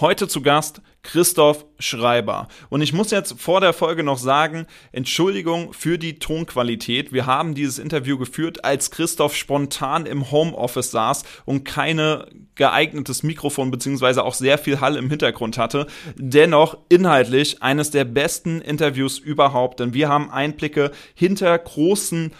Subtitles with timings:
[0.00, 2.48] Heute zu Gast Christoph Schreiber.
[2.70, 7.12] Und ich muss jetzt vor der Folge noch sagen, Entschuldigung für die Tonqualität.
[7.12, 13.70] Wir haben dieses Interview geführt, als Christoph spontan im Homeoffice saß und keine geeignetes Mikrofon
[13.70, 15.86] beziehungsweise auch sehr viel Hall im Hintergrund hatte.
[16.16, 22.32] Dennoch inhaltlich eines der besten Interviews überhaupt, denn wir haben Einblicke hinter großen,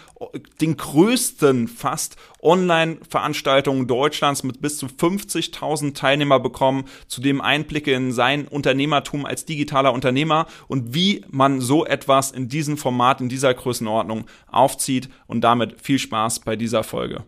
[0.61, 8.47] den größten fast Online-Veranstaltungen Deutschlands mit bis zu 50.000 Teilnehmer bekommen, zudem Einblicke in sein
[8.47, 14.23] Unternehmertum als digitaler Unternehmer und wie man so etwas in diesem Format, in dieser Größenordnung
[14.49, 17.25] aufzieht und damit viel Spaß bei dieser Folge.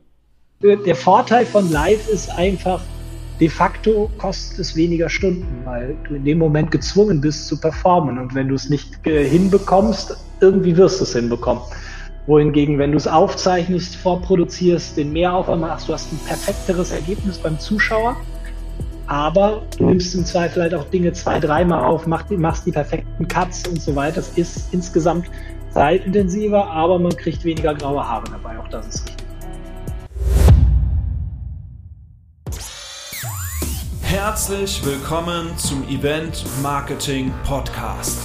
[0.63, 2.81] Der Vorteil von Live ist einfach,
[3.39, 8.17] de facto kostet es weniger Stunden, weil du in dem Moment gezwungen bist zu performen.
[8.17, 11.61] Und wenn du es nicht äh, hinbekommst, irgendwie wirst du es hinbekommen.
[12.25, 17.59] Wohingegen, wenn du es aufzeichnest, vorproduzierst, den Mehraufwand machst, du hast ein perfekteres Ergebnis beim
[17.59, 18.17] Zuschauer.
[19.07, 23.65] Aber du nimmst im Zweifel halt auch Dinge zwei, dreimal auf, machst die, perfekten Cuts
[23.67, 24.17] und so weiter.
[24.17, 25.27] Das ist insgesamt
[25.71, 28.59] zeitintensiver, aber man kriegt weniger graue Haare dabei.
[28.59, 29.27] Auch das ist richtig.
[34.01, 38.19] Herzlich willkommen zum Event Marketing Podcast.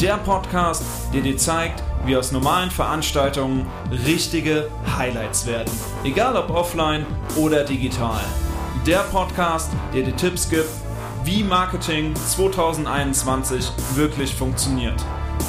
[0.00, 0.82] Der Podcast,
[1.14, 3.66] der dir zeigt, wie aus normalen Veranstaltungen
[4.06, 5.70] richtige Highlights werden.
[6.04, 8.20] Egal ob offline oder digital.
[8.88, 10.70] Der Podcast, der dir Tipps gibt,
[11.22, 14.94] wie Marketing 2021 wirklich funktioniert.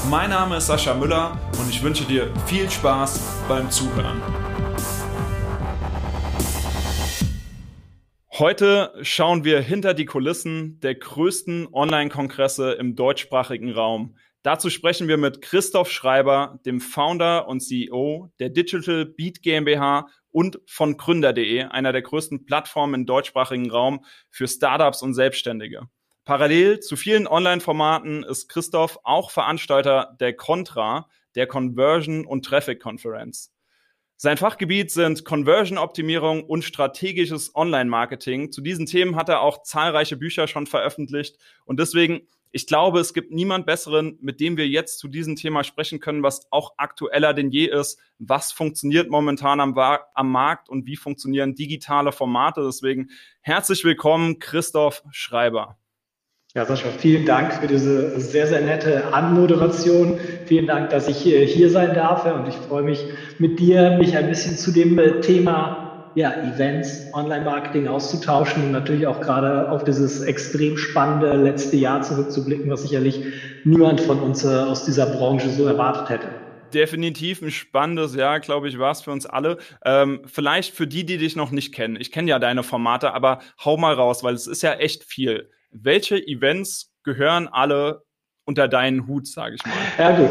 [0.09, 4.21] Mein Name ist Sascha Müller und ich wünsche dir viel Spaß beim Zuhören.
[8.33, 14.17] Heute schauen wir hinter die Kulissen der größten Online-Kongresse im deutschsprachigen Raum.
[14.43, 20.59] Dazu sprechen wir mit Christoph Schreiber, dem Founder und CEO der Digital Beat GmbH und
[20.65, 25.89] von Gründer.de, einer der größten Plattformen im deutschsprachigen Raum für Startups und Selbstständige.
[26.25, 33.51] Parallel zu vielen Online-Formaten ist Christoph auch Veranstalter der Contra, der Conversion und Traffic Conference.
[34.21, 38.51] Sein Fachgebiet sind Conversion-Optimierung und strategisches Online-Marketing.
[38.51, 41.37] Zu diesen Themen hat er auch zahlreiche Bücher schon veröffentlicht.
[41.63, 45.63] Und deswegen, ich glaube, es gibt niemand Besseren, mit dem wir jetzt zu diesem Thema
[45.63, 47.99] sprechen können, was auch aktueller denn je ist.
[48.17, 52.61] Was funktioniert momentan am, am Markt und wie funktionieren digitale Formate?
[52.65, 53.09] Deswegen
[53.41, 55.77] herzlich willkommen, Christoph Schreiber.
[56.55, 60.19] Ja, Sascha, vielen Dank für diese sehr, sehr nette Anmoderation.
[60.47, 63.05] Vielen Dank, dass ich hier sein darf und ich freue mich
[63.37, 69.07] mit dir, mich ein bisschen zu dem äh, Thema ja, Events, Online-Marketing auszutauschen und natürlich
[69.07, 73.23] auch gerade auf dieses extrem spannende letzte Jahr zurückzublicken, was sicherlich
[73.63, 76.27] niemand von uns äh, aus dieser Branche so erwartet hätte
[76.71, 79.57] definitiv ein spannendes Jahr, glaube ich, war es für uns alle.
[79.83, 81.97] Ähm, vielleicht für die, die dich noch nicht kennen.
[81.99, 85.49] Ich kenne ja deine Formate, aber hau mal raus, weil es ist ja echt viel
[85.71, 88.03] welche Events gehören alle
[88.49, 89.73] unter deinen Hut, sage ich mal.
[89.99, 90.29] Ja gut,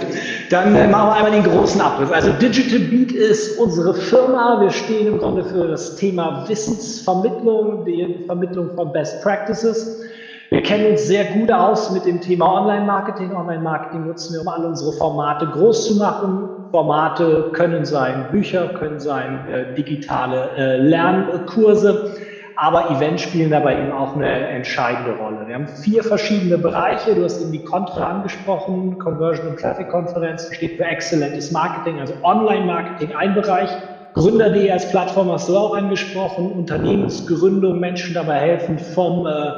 [0.51, 2.11] dann äh, machen wir einmal den großen Abriss.
[2.11, 4.61] Also Digital Beat ist unsere Firma.
[4.61, 10.03] Wir stehen im Grunde für das Thema Wissensvermittlung, die Vermittlung von Best Practices.
[10.51, 13.37] Wir kennen uns sehr gut aus mit dem Thema Online-Marketing.
[13.37, 16.49] Online-Marketing nutzen wir, um alle unsere Formate groß zu machen.
[16.73, 22.17] Formate können sein Bücher, können sein äh, digitale äh, Lernkurse
[22.61, 25.47] aber Events spielen dabei eben auch eine entscheidende Rolle.
[25.47, 27.15] Wir haben vier verschiedene Bereiche.
[27.15, 32.15] Du hast eben die Contra angesprochen, Conversion und Traffic Conference steht für exzellentes Marketing, also
[32.25, 33.71] Online-Marketing ein Bereich.
[34.15, 39.53] Gründer.de als Plattform hast du auch angesprochen, Unternehmensgründung, Menschen dabei helfen vom, äh,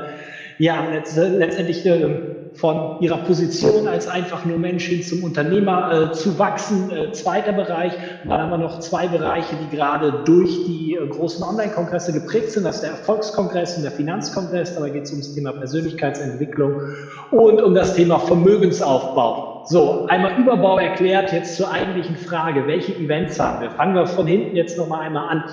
[0.59, 6.39] ja, letztendlich äh, von ihrer Position als einfach nur Mensch hin zum Unternehmer äh, zu
[6.39, 6.91] wachsen.
[6.91, 7.93] Äh, zweiter Bereich.
[8.25, 12.65] Dann haben wir noch zwei Bereiche, die gerade durch die äh, großen Online-Kongresse geprägt sind.
[12.65, 14.75] Das ist der Erfolgskongress und der Finanzkongress.
[14.75, 16.83] Dabei geht es um das Thema Persönlichkeitsentwicklung
[17.31, 19.65] und um das Thema Vermögensaufbau.
[19.67, 23.71] So, einmal Überbau erklärt, jetzt zur eigentlichen Frage, welche Events haben wir?
[23.71, 25.45] Fangen wir von hinten jetzt nochmal einmal an.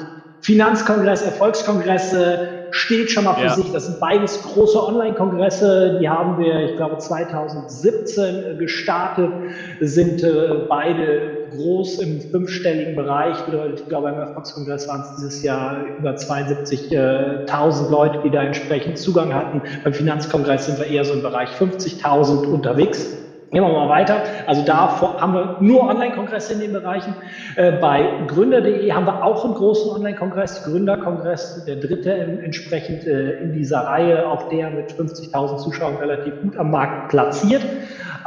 [0.41, 3.53] Finanzkongress, Erfolgskongresse, steht schon mal für ja.
[3.53, 3.71] sich.
[3.71, 5.99] Das sind beides große Online-Kongresse.
[6.01, 9.31] Die haben wir, ich glaube, 2017 gestartet,
[9.79, 13.37] sind äh, beide groß im fünfstelligen Bereich.
[13.77, 19.33] Ich glaube, beim Erfolgskongress waren es dieses Jahr über 72.000 Leute, die da entsprechend Zugang
[19.33, 19.61] hatten.
[19.83, 23.26] Beim Finanzkongress sind wir eher so im Bereich 50.000 unterwegs.
[23.51, 24.23] Gehen wir mal weiter.
[24.45, 27.15] Also da haben wir nur Online-Kongresse in den Bereichen.
[27.55, 33.53] Äh, bei Gründer.de haben wir auch einen großen Online-Kongress, Gründerkongress, der dritte entsprechend äh, in
[33.53, 37.63] dieser Reihe, auch der mit 50.000 Zuschauern relativ gut am Markt platziert.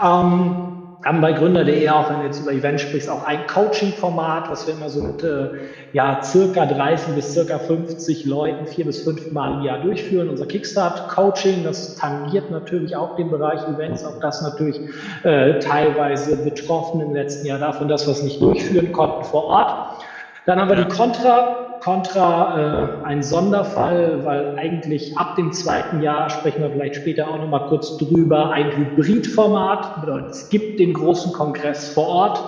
[0.02, 4.66] Ähm, haben bei Gründer.de auch, wenn du jetzt über Events sprichst, auch ein Coaching-Format, was
[4.66, 5.48] wir immer so mit äh,
[5.92, 10.28] ja, circa 30 bis circa 50 Leuten vier bis fünf Mal im Jahr durchführen.
[10.28, 14.78] Unser Kickstart-Coaching, das tangiert natürlich auch den Bereich Events, auch das natürlich
[15.22, 20.04] äh, teilweise betroffen im letzten Jahr davon, dass wir es nicht durchführen konnten vor Ort.
[20.44, 26.28] Dann haben wir die Contra, Contra äh, ein Sonderfall, weil eigentlich ab dem zweiten Jahr,
[26.30, 30.06] sprechen wir vielleicht später auch nochmal kurz drüber, ein Hybridformat.
[30.30, 32.42] Es gibt den großen Kongress vor Ort.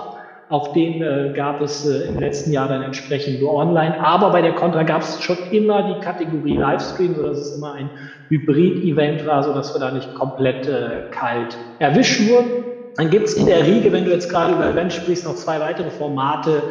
[0.49, 3.99] Auch den äh, gab es äh, im letzten Jahr dann entsprechend nur online.
[4.05, 7.91] Aber bei der Contra gab es schon immer die Kategorie Livestream, sodass es immer ein
[8.29, 12.65] Hybrid-Event war, sodass wir da nicht komplett äh, kalt erwischt wurden.
[12.97, 15.59] Dann gibt es in der Riege, wenn du jetzt gerade über Events sprichst, noch zwei
[15.61, 16.63] weitere Formate,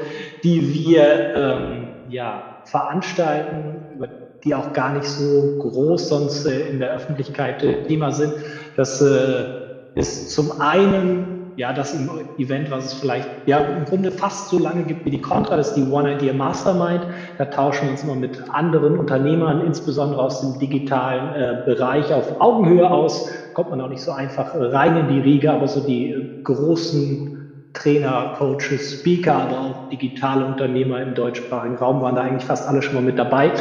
[0.44, 4.00] die wir ähm, ja, veranstalten,
[4.44, 8.34] die auch gar nicht so groß sonst äh, in der Öffentlichkeit äh, Thema sind.
[8.76, 9.46] Das äh,
[9.94, 11.96] ist zum einen ja, das
[12.38, 15.70] Event, was es vielleicht ja im Grunde fast so lange gibt wie die Contra, das
[15.70, 17.06] ist die One Idea Mastermind.
[17.38, 22.40] Da tauschen wir uns immer mit anderen Unternehmern, insbesondere aus dem digitalen äh, Bereich, auf
[22.40, 23.30] Augenhöhe aus.
[23.54, 27.41] Kommt man auch nicht so einfach rein in die Riege, aber so die großen
[27.74, 32.82] Trainer, Coaches, Speaker, aber auch digitale Unternehmer im deutschsprachigen Raum waren da eigentlich fast alle
[32.82, 33.52] schon mal mit dabei.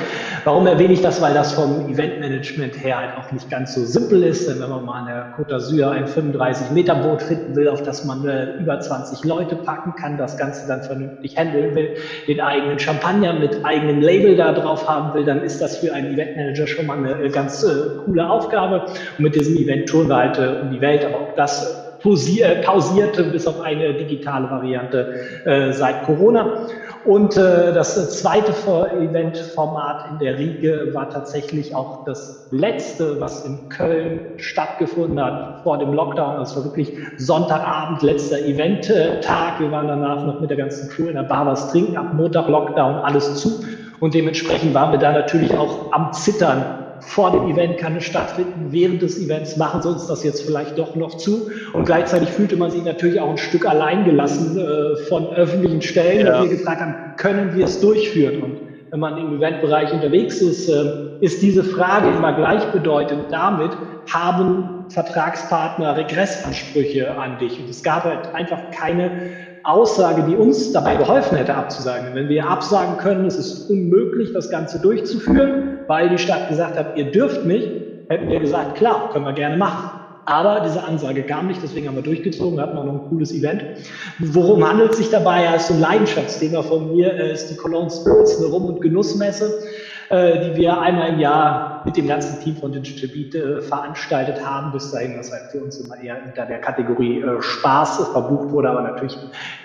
[0.45, 1.23] Warum erwähne ich das?
[1.23, 4.49] Weil das vom Eventmanagement her halt auch nicht ganz so simpel ist.
[4.49, 8.27] Denn wenn man mal an der Côte d'Azur ein 35-Meter-Boot finden will, auf das man
[8.27, 11.97] äh, über 20 Leute packen kann, das Ganze dann vernünftig handeln will,
[12.27, 16.13] den eigenen Champagner mit eigenem Label da drauf haben will, dann ist das für einen
[16.15, 18.87] Eventmanager schon mal eine äh, ganz äh, coole Aufgabe.
[19.19, 23.25] Und mit diesem Event touren wir halt äh, um die Welt, aber auch das pausierte
[23.25, 25.15] bis auf eine digitale Variante
[25.45, 26.67] äh, seit Corona.
[27.05, 28.53] Und äh, das zweite
[29.01, 35.79] Event-Format in der Riege war tatsächlich auch das letzte, was in Köln stattgefunden hat vor
[35.79, 36.39] dem Lockdown.
[36.39, 39.61] Das war wirklich Sonntagabend, letzter Event-Tag.
[39.61, 41.97] Wir waren danach noch mit der ganzen Crew in der Bar was trinken.
[41.97, 43.65] Ab Montag Lockdown alles zu.
[44.01, 46.65] Und dementsprechend waren wir da natürlich auch am Zittern,
[47.01, 50.79] vor dem Event kann es stattfinden, während des Events machen sie uns das jetzt vielleicht
[50.79, 51.51] doch noch zu.
[51.73, 56.43] Und gleichzeitig fühlte man sich natürlich auch ein Stück alleingelassen äh, von öffentlichen Stellen, ja.
[56.43, 58.43] wir gefragt haben, können wir es durchführen?
[58.43, 58.57] Und
[58.91, 63.71] wenn man im Eventbereich unterwegs ist, äh, ist diese Frage immer gleichbedeutend damit,
[64.13, 67.61] haben Vertragspartner Regressansprüche an dich?
[67.61, 69.11] Und es gab halt einfach keine
[69.65, 72.15] Aussage, die uns dabei geholfen hätte, abzusagen.
[72.15, 76.97] Wenn wir absagen können, es ist unmöglich, das Ganze durchzuführen, weil die Stadt gesagt hat,
[76.97, 77.69] ihr dürft nicht,
[78.09, 80.01] hätten wir gesagt, klar, können wir gerne machen.
[80.27, 83.65] Aber diese Ansage kam nicht, deswegen haben wir durchgezogen, hatten wir noch ein cooles Event.
[84.21, 85.45] Worum handelt es sich dabei?
[85.45, 89.53] Ja, ist so ein Leidenschaftsthema von mir, ist die Cologne Spirits, eine Rum- und Genussmesse.
[90.11, 94.45] Äh, die wir einmal im Jahr mit dem ganzen Team von Digital Beat äh, veranstaltet
[94.45, 94.73] haben.
[94.73, 98.71] Bis dahin, was halt für uns immer eher unter der Kategorie äh, Spaß verbucht wurde,
[98.71, 99.17] aber natürlich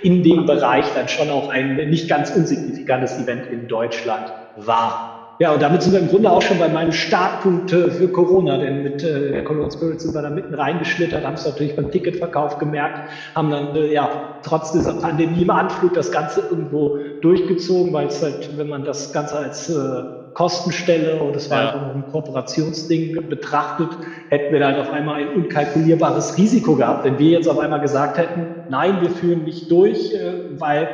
[0.04, 5.34] in dem Bereich dann schon auch ein nicht ganz unsignifikantes Event in Deutschland war.
[5.40, 8.84] Ja, und damit sind wir im Grunde auch schon bei meinem Startpunkt für Corona, denn
[8.84, 12.60] mit äh, der Cologne Spirit sind wir da mitten reingeschlittert, haben es natürlich beim Ticketverkauf
[12.60, 18.08] gemerkt, haben dann äh, ja trotz dieser Pandemie im Anflug das Ganze irgendwo durchgezogen, weil
[18.08, 21.74] es halt, wenn man das Ganze als äh, Kostenstelle und es war ja.
[21.74, 23.88] einfach ein Kooperationsding betrachtet,
[24.30, 27.06] hätten wir dann auf einmal ein unkalkulierbares Risiko gehabt.
[27.06, 30.90] Wenn wir jetzt auf einmal gesagt hätten, nein, wir führen nicht durch, äh, weil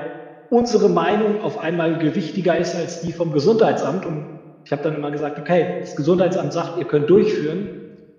[0.51, 4.05] unsere Meinung auf einmal gewichtiger ist als die vom Gesundheitsamt.
[4.05, 7.67] Und ich habe dann immer gesagt, okay, das Gesundheitsamt sagt, ihr könnt durchführen.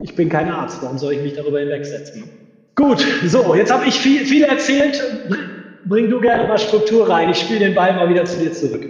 [0.00, 2.24] Ich bin kein Arzt, warum soll ich mich darüber hinwegsetzen?
[2.74, 5.00] Gut, so, jetzt habe ich viel, viel erzählt.
[5.84, 7.30] Bring du gerne mal Struktur rein.
[7.30, 8.84] Ich spiele den Ball mal wieder zu dir zurück.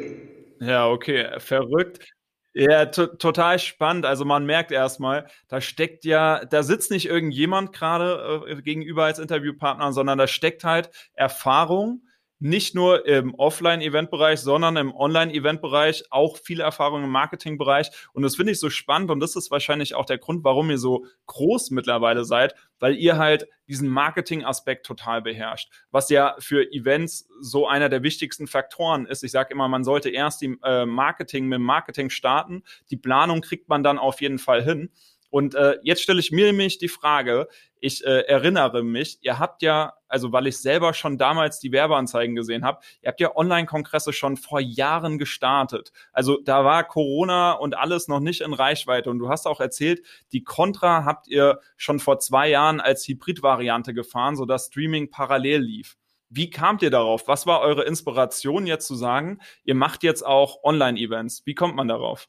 [0.61, 2.13] Ja, okay, verrückt.
[2.55, 4.05] Ja, total spannend.
[4.05, 9.19] Also man merkt erstmal, da steckt ja, da sitzt nicht irgendjemand gerade äh, gegenüber als
[9.19, 12.03] Interviewpartner, sondern da steckt halt Erfahrung,
[12.43, 17.91] nicht nur im Offline-Event-Bereich, sondern im Online-Event-Bereich, auch viel Erfahrung im Marketing-Bereich.
[18.13, 20.79] Und das finde ich so spannend und das ist wahrscheinlich auch der Grund, warum ihr
[20.79, 27.29] so groß mittlerweile seid, weil ihr halt diesen Marketing-Aspekt total beherrscht, was ja für Events
[27.41, 29.23] so einer der wichtigsten Faktoren ist.
[29.23, 32.65] Ich sage immer, man sollte erst die äh, Marketing mit Marketing starten.
[32.91, 34.91] Die Planung kriegt man dann auf jeden Fall hin.
[35.31, 37.47] Und äh, jetzt stelle ich mir nämlich die Frage,
[37.83, 42.37] ich äh, erinnere mich, ihr habt ja, also weil ich selber schon damals die Werbeanzeigen
[42.37, 45.93] gesehen habe, ihr habt ja Online-Kongresse schon vor Jahren gestartet.
[46.13, 49.11] Also da war Corona und alles noch nicht in Reichweite.
[49.11, 53.95] Und du hast auch erzählt, die Contra habt ihr schon vor zwei Jahren als Hybrid-Variante
[53.95, 55.97] gefahren, sodass Streaming parallel lief.
[56.31, 57.27] Wie kamt ihr darauf?
[57.27, 61.43] Was war eure Inspiration jetzt zu sagen, ihr macht jetzt auch Online-Events?
[61.47, 62.29] Wie kommt man darauf?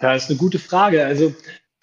[0.00, 1.04] Ja, ist eine gute Frage.
[1.04, 1.34] Also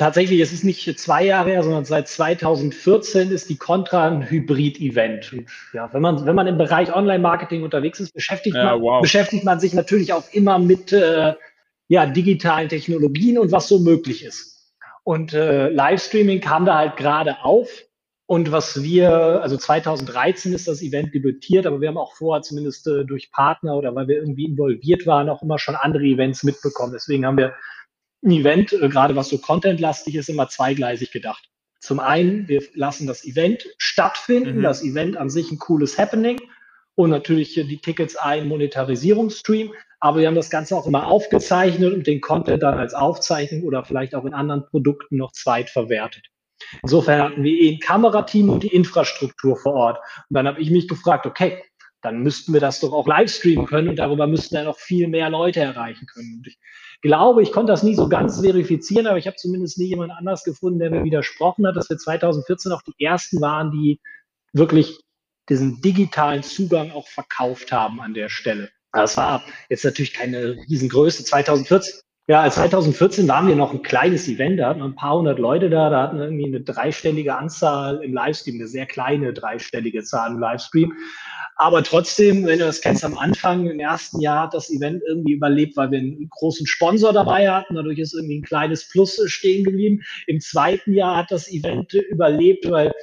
[0.02, 5.46] tatsächlich, es ist nicht zwei Jahre her, sondern seit 2014 ist die Contra ein Hybrid-Event.
[5.74, 9.02] Ja, wenn man, wenn man im Bereich Online-Marketing unterwegs ist, beschäftigt, ja, man, wow.
[9.02, 11.36] beschäftigt man sich natürlich auch immer mit äh,
[11.88, 14.74] ja, digitalen Technologien und was so möglich ist.
[15.04, 17.70] Und äh, Livestreaming kam da halt gerade auf.
[18.26, 22.88] Und was wir, also 2013 ist das Event debütiert, aber wir haben auch vorher zumindest
[22.88, 26.94] äh, durch Partner oder weil wir irgendwie involviert waren, auch immer schon andere Events mitbekommen.
[26.94, 27.54] Deswegen haben wir
[28.24, 31.50] Event, äh, gerade was so contentlastig ist, immer zweigleisig gedacht.
[31.80, 34.62] Zum einen, wir lassen das Event stattfinden, mhm.
[34.62, 36.40] das Event an sich ein cooles Happening
[36.96, 39.74] und natürlich die Tickets ein Monetarisierungsstream.
[40.00, 43.84] Aber wir haben das Ganze auch immer aufgezeichnet und den Content dann als Aufzeichnung oder
[43.84, 46.28] vielleicht auch in anderen Produkten noch zweitverwertet.
[46.84, 50.00] Insofern hatten wir eh ein Kamerateam und die Infrastruktur vor Ort.
[50.30, 51.64] Und dann habe ich mich gefragt, okay,
[52.02, 55.08] dann müssten wir das doch auch live streamen können und darüber müssten ja noch viel
[55.08, 56.38] mehr Leute erreichen können.
[56.38, 56.58] Und ich
[57.02, 60.44] glaube, ich konnte das nie so ganz verifizieren, aber ich habe zumindest nie jemand anders
[60.44, 64.00] gefunden, der mir widersprochen hat, dass wir 2014 auch die ersten waren, die
[64.54, 65.00] wirklich
[65.50, 68.70] diesen digitalen Zugang auch verkauft haben an der Stelle.
[68.94, 71.24] Das war jetzt natürlich keine Riesengröße.
[71.24, 75.38] 2014, ja, 2014 waren wir noch ein kleines Event, da hatten wir ein paar hundert
[75.38, 80.02] Leute da, da hatten wir irgendwie eine dreistellige Anzahl im Livestream, eine sehr kleine dreistellige
[80.04, 80.94] Zahl im Livestream.
[81.58, 85.34] Aber trotzdem, wenn du das kennst, am Anfang, im ersten Jahr hat das Event irgendwie
[85.34, 87.76] überlebt, weil wir einen großen Sponsor dabei hatten.
[87.76, 90.02] Dadurch ist irgendwie ein kleines Plus stehen geblieben.
[90.26, 92.94] Im zweiten Jahr hat das Event überlebt, weil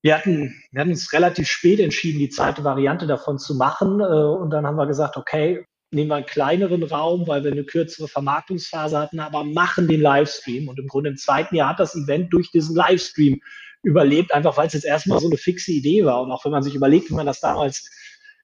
[0.00, 4.00] wir hatten, wir hatten uns relativ spät entschieden, die zweite Variante davon zu machen.
[4.00, 7.64] Äh, und dann haben wir gesagt, okay, nehmen wir einen kleineren Raum, weil wir eine
[7.64, 10.68] kürzere Vermarktungsphase hatten, aber machen den Livestream.
[10.68, 13.40] Und im Grunde im zweiten Jahr hat das Event durch diesen Livestream
[13.82, 16.22] überlebt, einfach weil es jetzt erstmal so eine fixe Idee war.
[16.22, 17.88] Und auch wenn man sich überlegt, wie man das damals,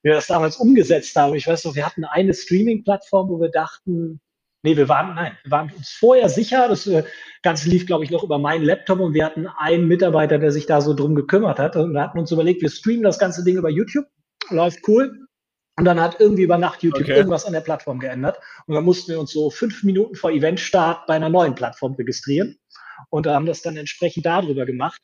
[0.03, 1.35] wie wir das damals umgesetzt haben.
[1.35, 4.21] Ich weiß noch, wir hatten eine Streaming-Plattform, wo wir dachten,
[4.63, 7.03] nee, wir waren, nein, wir waren uns vorher sicher, das äh,
[7.41, 10.65] Ganze lief, glaube ich, noch über meinen Laptop und wir hatten einen Mitarbeiter, der sich
[10.65, 11.75] da so drum gekümmert hat.
[11.75, 14.05] Und wir hatten uns überlegt, wir streamen das ganze Ding über YouTube,
[14.49, 15.27] läuft cool.
[15.77, 17.15] Und dann hat irgendwie über Nacht YouTube okay.
[17.15, 18.39] irgendwas an der Plattform geändert.
[18.67, 22.59] Und dann mussten wir uns so fünf Minuten vor Eventstart bei einer neuen Plattform registrieren
[23.09, 25.01] und haben das dann entsprechend darüber gemacht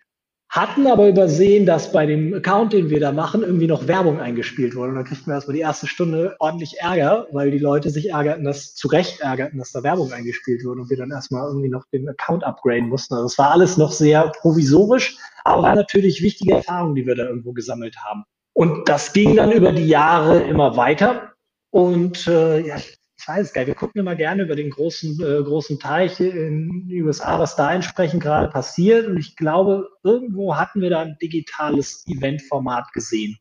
[0.50, 4.75] hatten aber übersehen, dass bei dem Account, den wir da machen, irgendwie noch Werbung eingespielt
[4.75, 4.89] wurde.
[4.89, 8.45] Und dann kriegten wir erstmal die erste Stunde ordentlich Ärger, weil die Leute sich ärgerten,
[8.45, 11.86] dass zu Recht ärgerten, dass da Werbung eingespielt wurde und wir dann erstmal irgendwie noch
[11.91, 13.15] den Account upgraden mussten.
[13.15, 17.25] Also es war alles noch sehr provisorisch, aber war natürlich wichtige Erfahrungen, die wir da
[17.25, 18.24] irgendwo gesammelt haben.
[18.57, 21.33] Und das ging dann über die Jahre immer weiter.
[21.69, 25.43] Und äh, ja, ich weiß gar nicht, wir gucken immer gerne über den großen, äh,
[25.43, 29.05] großen Teich in den USA, was da entsprechend gerade passiert.
[29.05, 33.37] Und ich glaube, irgendwo hatten wir da ein digitales Eventformat gesehen.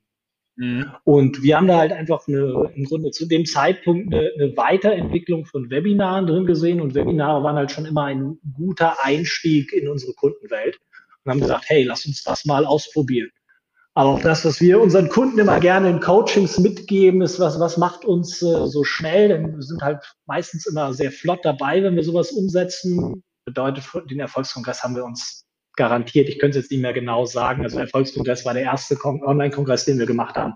[0.56, 0.92] Mhm.
[1.04, 5.46] Und wir haben da halt einfach eine, im Grunde zu dem Zeitpunkt eine, eine, Weiterentwicklung
[5.46, 6.78] von Webinaren drin gesehen.
[6.78, 10.78] Und Webinare waren halt schon immer ein guter Einstieg in unsere Kundenwelt.
[11.25, 13.30] Und haben gesagt, hey, lass uns das mal ausprobieren.
[13.97, 17.79] Aber auch das, was wir unseren Kunden immer gerne in Coachings mitgeben, ist, was, was
[17.79, 19.29] macht uns äh, so schnell?
[19.29, 23.23] Denn wir sind halt meistens immer sehr flott dabei, wenn wir sowas umsetzen.
[23.47, 25.47] Bedeutet, den Erfolgskongress haben wir uns
[25.79, 26.29] garantiert.
[26.29, 27.62] Ich könnte es jetzt nicht mehr genau sagen.
[27.62, 30.53] Also Erfolgskongress war der erste Online-Kongress, den wir gemacht haben.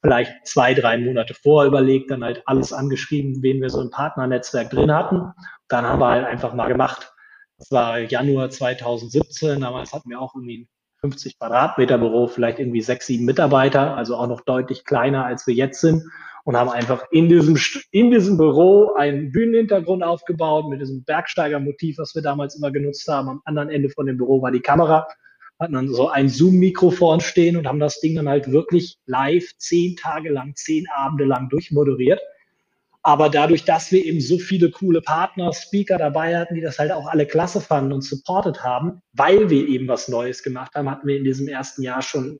[0.00, 4.70] Vielleicht zwei, drei Monate vorher überlegt, dann halt alles angeschrieben, wen wir so im Partnernetzwerk
[4.70, 5.30] drin hatten.
[5.68, 7.12] Dann haben wir halt einfach mal gemacht.
[7.58, 9.60] Das war Januar 2017.
[9.60, 10.66] Damals hatten wir auch irgendwie
[11.00, 15.54] 50 Quadratmeter Büro, vielleicht irgendwie sechs, sieben Mitarbeiter, also auch noch deutlich kleiner, als wir
[15.54, 16.02] jetzt sind
[16.44, 17.58] und haben einfach in diesem,
[17.90, 23.28] in diesem Büro einen Bühnenhintergrund aufgebaut mit diesem Bergsteigermotiv, was wir damals immer genutzt haben.
[23.28, 25.06] Am anderen Ende von dem Büro war die Kamera,
[25.60, 29.96] hatten dann so ein Zoom-Mikrofon stehen und haben das Ding dann halt wirklich live zehn
[29.96, 32.20] Tage lang, zehn Abende lang durchmoderiert.
[33.08, 36.92] Aber dadurch, dass wir eben so viele coole Partner, Speaker dabei hatten, die das halt
[36.92, 41.08] auch alle klasse fanden und supportet haben, weil wir eben was Neues gemacht haben, hatten
[41.08, 42.38] wir in diesem ersten Jahr schon,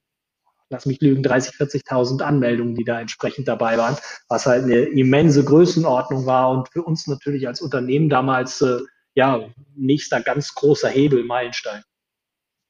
[0.68, 3.96] lass mich lügen, 30, 40.000 Anmeldungen, die da entsprechend dabei waren,
[4.28, 8.80] was halt eine immense Größenordnung war und für uns natürlich als Unternehmen damals, äh,
[9.14, 11.82] ja, nächster ganz großer Hebel, Meilenstein.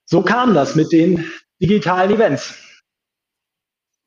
[0.05, 1.29] So kam das mit den
[1.61, 2.55] digitalen Events.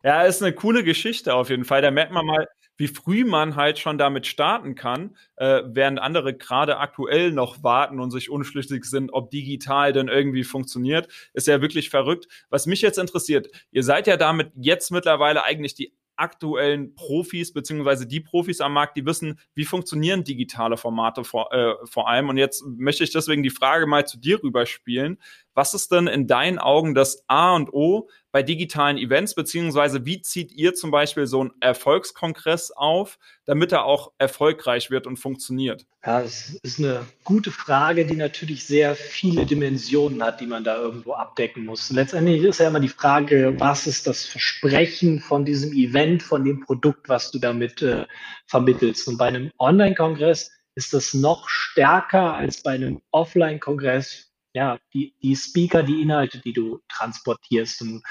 [0.02, 1.82] Ja, ist eine coole Geschichte auf jeden Fall.
[1.82, 2.48] Da merkt man mal,
[2.82, 8.00] wie früh man halt schon damit starten kann, äh, während andere gerade aktuell noch warten
[8.00, 12.28] und sich unschlüssig sind, ob digital denn irgendwie funktioniert, ist ja wirklich verrückt.
[12.50, 18.08] Was mich jetzt interessiert, ihr seid ja damit jetzt mittlerweile eigentlich die aktuellen Profis, beziehungsweise
[18.08, 22.30] die Profis am Markt, die wissen, wie funktionieren digitale Formate vor, äh, vor allem.
[22.30, 25.20] Und jetzt möchte ich deswegen die Frage mal zu dir rüberspielen.
[25.54, 30.22] Was ist denn in deinen Augen das A und O bei digitalen Events, beziehungsweise wie
[30.22, 35.86] zieht ihr zum Beispiel so einen Erfolgskongress auf, damit er auch erfolgreich wird und funktioniert?
[36.06, 40.78] Ja, das ist eine gute Frage, die natürlich sehr viele Dimensionen hat, die man da
[40.78, 41.92] irgendwo abdecken muss.
[41.92, 46.62] Letztendlich ist ja immer die Frage, was ist das Versprechen von diesem Event, von dem
[46.62, 48.06] Produkt, was du damit äh,
[48.48, 49.08] vermittelst.
[49.08, 55.36] Und bei einem Online-Kongress ist das noch stärker als bei einem Offline-Kongress ja, die, die
[55.36, 57.82] Speaker, die Inhalte, die du transportierst.
[57.82, 58.04] Und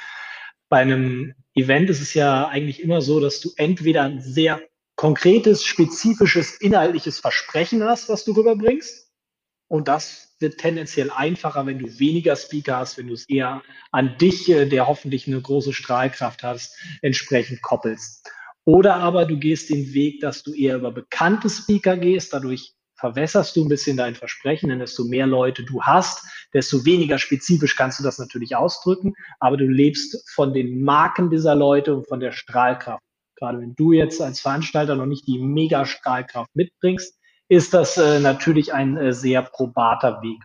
[0.68, 4.60] bei einem Event ist es ja eigentlich immer so, dass du entweder ein sehr
[4.96, 9.10] konkretes, spezifisches, inhaltliches Versprechen hast, was du rüberbringst.
[9.68, 14.16] Und das wird tendenziell einfacher, wenn du weniger Speaker hast, wenn du es eher an
[14.18, 18.28] dich, äh, der hoffentlich eine große Strahlkraft hast, entsprechend koppelst.
[18.64, 23.56] Oder aber du gehst den Weg, dass du eher über bekannte Speaker gehst, dadurch verwässerst
[23.56, 27.98] du ein bisschen dein Versprechen, denn desto mehr Leute du hast, desto weniger spezifisch kannst
[27.98, 32.32] du das natürlich ausdrücken, aber du lebst von den Marken dieser Leute und von der
[32.32, 33.02] Strahlkraft.
[33.36, 38.72] Gerade wenn du jetzt als Veranstalter noch nicht die Mega-Strahlkraft mitbringst, ist das äh, natürlich
[38.72, 40.40] ein äh, sehr probater Weg.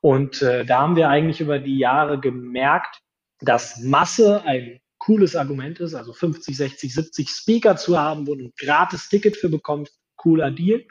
[0.00, 3.00] Und äh, da haben wir eigentlich über die Jahre gemerkt,
[3.40, 8.44] dass Masse ein cooles Argument ist, also 50, 60, 70 Speaker zu haben, wo du
[8.44, 10.84] ein gratis Ticket für bekommst, cooler Deal.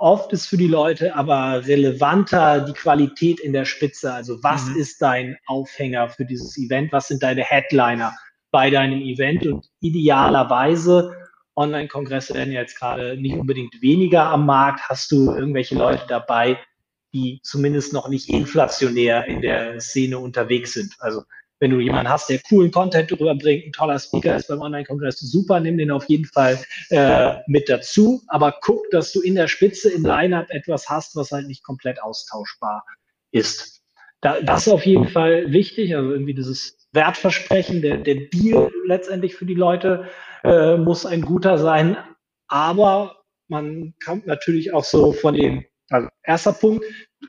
[0.00, 4.10] Oft ist für die Leute aber relevanter die Qualität in der Spitze.
[4.10, 4.76] Also was mhm.
[4.76, 6.90] ist dein Aufhänger für dieses Event?
[6.90, 8.16] Was sind deine Headliner
[8.50, 9.46] bei deinem Event?
[9.46, 11.14] Und idealerweise,
[11.54, 14.88] Online-Kongresse werden ja jetzt gerade nicht unbedingt weniger am Markt.
[14.88, 16.58] Hast du irgendwelche Leute dabei,
[17.12, 20.94] die zumindest noch nicht inflationär in der Szene unterwegs sind?
[21.00, 21.24] Also
[21.60, 25.20] wenn du jemanden hast, der coolen Content darüber bringt, ein toller Speaker ist beim Online-Kongress,
[25.20, 28.22] super, nimm den auf jeden Fall äh, mit dazu.
[28.28, 32.02] Aber guck, dass du in der Spitze im Line-Up etwas hast, was halt nicht komplett
[32.02, 32.84] austauschbar
[33.30, 33.82] ist.
[34.22, 39.34] Da, das ist auf jeden Fall wichtig, also irgendwie dieses Wertversprechen, der, der Deal letztendlich
[39.34, 40.08] für die Leute
[40.44, 41.96] äh, muss ein guter sein.
[42.48, 46.84] Aber man kann natürlich auch so von den, also erster Punkt,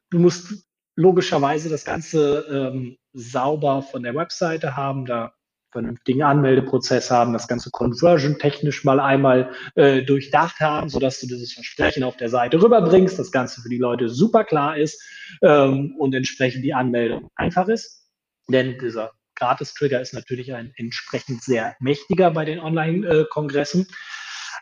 [0.10, 5.34] du musst logischerweise das Ganze ähm, sauber von der Webseite haben, da
[5.72, 11.54] vernünftigen Anmeldeprozess haben, das ganze Conversion technisch mal einmal äh, durchdacht haben, sodass du dieses
[11.54, 15.02] Versprechen auf der Seite rüberbringst, das Ganze für die Leute super klar ist
[15.42, 18.06] ähm, und entsprechend die Anmeldung einfach ist.
[18.50, 23.88] Denn dieser Gratis-Trigger ist natürlich ein entsprechend sehr mächtiger bei den Online-Kongressen.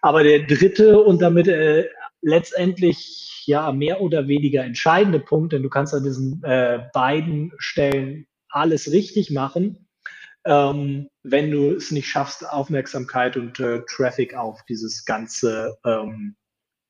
[0.02, 1.90] Aber der dritte und damit äh,
[2.22, 8.28] letztendlich ja mehr oder weniger entscheidende Punkt, denn du kannst an diesen äh, beiden Stellen
[8.50, 9.88] alles richtig machen,
[10.46, 16.36] ähm, wenn du es nicht schaffst, Aufmerksamkeit und äh, Traffic auf dieses ganze ähm,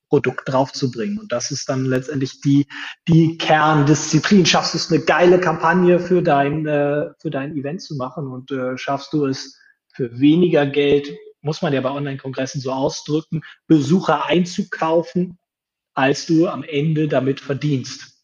[0.08, 1.18] Produkt draufzubringen.
[1.18, 2.66] Und das ist dann letztendlich die,
[3.08, 4.44] die Kerndisziplin.
[4.44, 8.50] Schaffst du es, eine geile Kampagne für dein, äh, für dein Event zu machen und
[8.50, 9.56] äh, schaffst du es
[9.94, 15.38] für weniger Geld, muss man ja bei Online-Kongressen so ausdrücken, Besucher einzukaufen,
[15.94, 18.19] als du am Ende damit verdienst.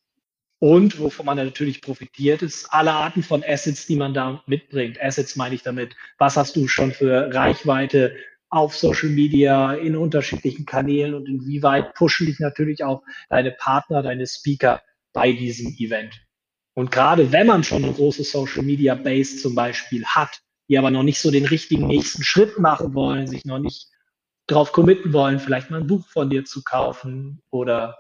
[0.59, 5.01] Und wovon man natürlich profitiert, ist alle Arten von Assets, die man da mitbringt.
[5.01, 5.95] Assets meine ich damit.
[6.19, 8.17] Was hast du schon für Reichweite
[8.49, 14.27] auf Social Media, in unterschiedlichen Kanälen und inwieweit pushen dich natürlich auch deine Partner, deine
[14.27, 16.15] Speaker bei diesem Event.
[16.75, 20.91] Und gerade wenn man schon eine große Social Media Base zum Beispiel hat, die aber
[20.91, 23.89] noch nicht so den richtigen nächsten Schritt machen wollen, sich noch nicht
[24.47, 27.99] drauf committen wollen, vielleicht mal ein Buch von dir zu kaufen oder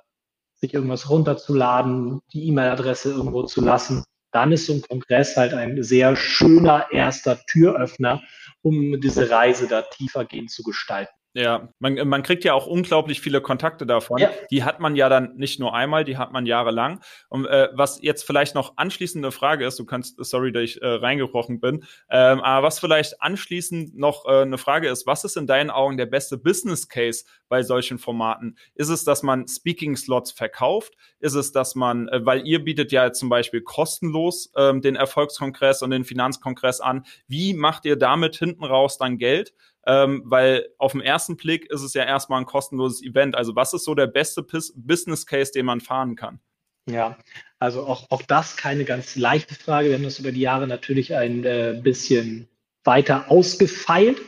[0.56, 5.82] sich irgendwas runterzuladen, die E-Mail-Adresse irgendwo zu lassen, dann ist so ein Kongress halt ein
[5.82, 8.22] sehr schöner erster Türöffner,
[8.62, 11.12] um diese Reise da tiefergehend zu gestalten.
[11.36, 14.16] Ja, man, man kriegt ja auch unglaublich viele Kontakte davon.
[14.16, 14.30] Ja.
[14.50, 17.00] Die hat man ja dann nicht nur einmal, die hat man jahrelang.
[17.28, 20.86] Und äh, was jetzt vielleicht noch anschließende Frage ist, du kannst, sorry, dass ich äh,
[20.86, 25.46] reingebrochen bin, ähm, aber was vielleicht anschließend noch äh, eine Frage ist, was ist in
[25.46, 28.56] deinen Augen der beste Business Case bei solchen Formaten?
[28.74, 30.94] Ist es, dass man Speaking-Slots verkauft?
[31.18, 35.82] Ist es, dass man, äh, weil ihr bietet ja zum Beispiel kostenlos ähm, den Erfolgskongress
[35.82, 39.52] und den Finanzkongress an, wie macht ihr damit hinten raus dann Geld?
[39.86, 43.36] Ähm, weil auf den ersten Blick ist es ja erstmal ein kostenloses Event.
[43.36, 46.40] Also was ist so der beste Pis Business Case, den man fahren kann?
[46.88, 47.16] Ja,
[47.58, 49.88] also auch, auch das keine ganz leichte Frage.
[49.88, 52.48] Wir haben das über die Jahre natürlich ein äh, bisschen
[52.84, 54.20] weiter ausgefeilt.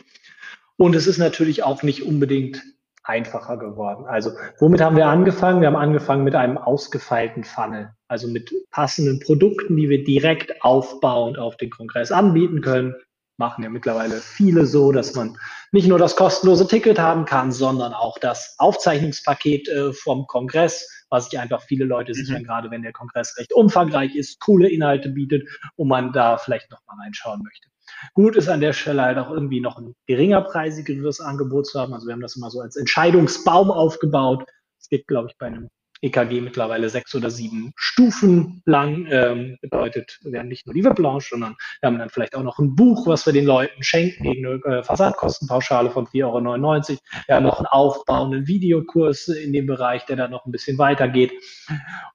[0.77, 2.63] Und es ist natürlich auch nicht unbedingt
[3.03, 4.05] einfacher geworden.
[4.05, 5.61] Also womit haben wir angefangen?
[5.61, 11.37] Wir haben angefangen mit einem ausgefeilten Funnel, also mit passenden Produkten, die wir direkt aufbauend
[11.37, 12.95] auf den Kongress anbieten können
[13.39, 15.37] machen ja mittlerweile viele so, dass man
[15.71, 21.29] nicht nur das kostenlose Ticket haben kann, sondern auch das Aufzeichnungspaket äh, vom Kongress, was
[21.29, 22.15] sich einfach viele Leute mhm.
[22.15, 25.47] sichern, gerade wenn der Kongress recht umfangreich ist, coole Inhalte bietet
[25.77, 27.69] und man da vielleicht noch mal reinschauen möchte.
[28.13, 31.93] Gut ist an der Stelle halt auch irgendwie noch ein geringerpreisigeres Angebot zu haben.
[31.93, 34.45] Also wir haben das immer so als Entscheidungsbaum aufgebaut.
[34.79, 35.69] Es geht, glaube ich, bei einem
[36.01, 39.07] EKG mittlerweile sechs oder sieben Stufen lang.
[39.09, 42.59] Ähm, bedeutet, wir haben nicht nur die Webblanche, sondern wir haben dann vielleicht auch noch
[42.59, 46.99] ein Buch, was wir den Leuten schenken gegen eine äh, Versandkostenpauschale von 4,99 Euro.
[47.27, 51.33] Wir haben noch einen aufbauenden Videokurs in dem Bereich, der dann noch ein bisschen weitergeht.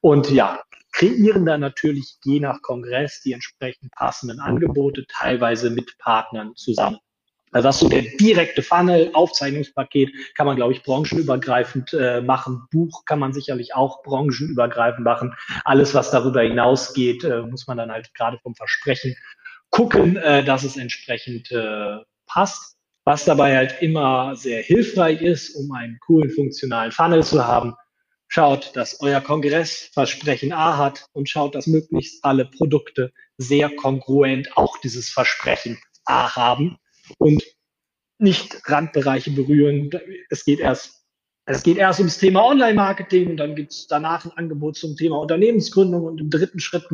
[0.00, 0.60] Und ja,
[0.92, 6.98] kreieren dann natürlich je nach Kongress die entsprechend passenden Angebote, teilweise mit Partnern zusammen.
[7.54, 12.66] Also das ist so der direkte Funnel, Aufzeichnungspaket kann man, glaube ich, branchenübergreifend äh, machen.
[12.72, 15.34] Buch kann man sicherlich auch branchenübergreifend machen.
[15.64, 19.14] Alles, was darüber hinausgeht, äh, muss man dann halt gerade vom Versprechen
[19.70, 22.76] gucken, äh, dass es entsprechend äh, passt.
[23.04, 27.74] Was dabei halt immer sehr hilfreich ist, um einen coolen, funktionalen Funnel zu haben,
[28.26, 34.56] schaut, dass euer Kongress Versprechen A hat und schaut, dass möglichst alle Produkte sehr kongruent
[34.56, 36.78] auch dieses Versprechen A haben
[37.18, 37.42] und
[38.18, 39.90] nicht Randbereiche berühren.
[40.30, 41.04] Es geht erst
[41.46, 45.18] es geht erst ums Thema Online-Marketing und dann gibt es danach ein Angebot zum Thema
[45.18, 46.88] Unternehmensgründung und im dritten Schritt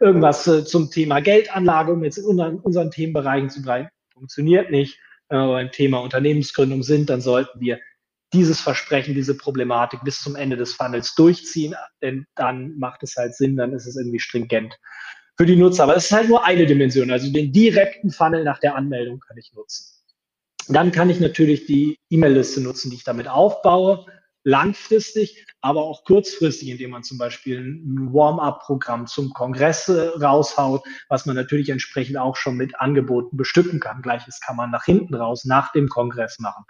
[0.00, 3.88] irgendwas äh, zum Thema Geldanlage, um jetzt in unseren, unseren Themenbereichen zu bleiben.
[4.12, 4.98] Funktioniert nicht.
[5.30, 7.80] Wenn wir beim Thema Unternehmensgründung sind, dann sollten wir
[8.34, 13.34] dieses Versprechen, diese Problematik bis zum Ende des Funnels durchziehen, denn dann macht es halt
[13.34, 14.78] Sinn, dann ist es irgendwie stringent
[15.36, 15.84] für die Nutzer.
[15.84, 17.10] Aber es ist halt nur eine Dimension.
[17.10, 19.92] Also den direkten Funnel nach der Anmeldung kann ich nutzen.
[20.68, 24.06] Dann kann ich natürlich die E-Mail-Liste nutzen, die ich damit aufbaue,
[24.42, 31.26] langfristig, aber auch kurzfristig, indem man zum Beispiel ein Warm-up-Programm zum Kongress äh, raushaut, was
[31.26, 34.02] man natürlich entsprechend auch schon mit Angeboten bestücken kann.
[34.02, 36.64] Gleiches kann man nach hinten raus, nach dem Kongress machen.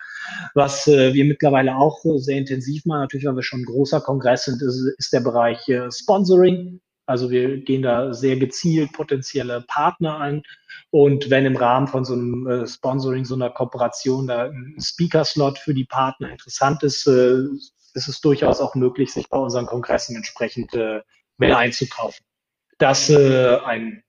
[0.55, 4.45] Was äh, wir mittlerweile auch sehr intensiv machen, natürlich, weil wir schon ein großer Kongress
[4.45, 6.81] sind, ist, ist der Bereich äh, Sponsoring.
[7.07, 10.43] Also wir gehen da sehr gezielt potenzielle Partner an.
[10.91, 15.59] Und wenn im Rahmen von so einem äh, Sponsoring, so einer Kooperation da ein Speaker-Slot
[15.59, 17.39] für die Partner interessant ist, äh,
[17.95, 21.01] ist es durchaus auch möglich, sich bei unseren Kongressen entsprechend äh,
[21.39, 22.25] mehr einzukaufen.
[22.79, 24.03] Das äh, ein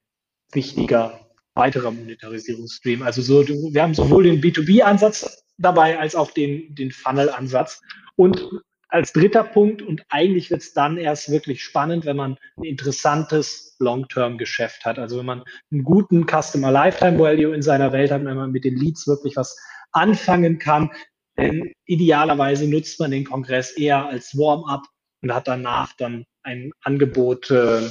[0.51, 1.19] wichtiger
[1.53, 3.01] weiterer Monetarisierungsstream.
[3.01, 7.81] Also so, wir haben sowohl den B2B-Ansatz dabei als auch den, den Funnel-Ansatz.
[8.15, 8.47] Und
[8.89, 13.75] als dritter Punkt, und eigentlich wird es dann erst wirklich spannend, wenn man ein interessantes
[13.79, 14.97] Long-Term-Geschäft hat.
[14.97, 18.63] Also wenn man einen guten Customer Lifetime Value in seiner Welt hat, wenn man mit
[18.63, 19.57] den Leads wirklich was
[19.91, 20.91] anfangen kann.
[21.37, 24.85] Denn idealerweise nutzt man den Kongress eher als Warm-up
[25.21, 27.89] und hat danach dann ein Angebot, äh,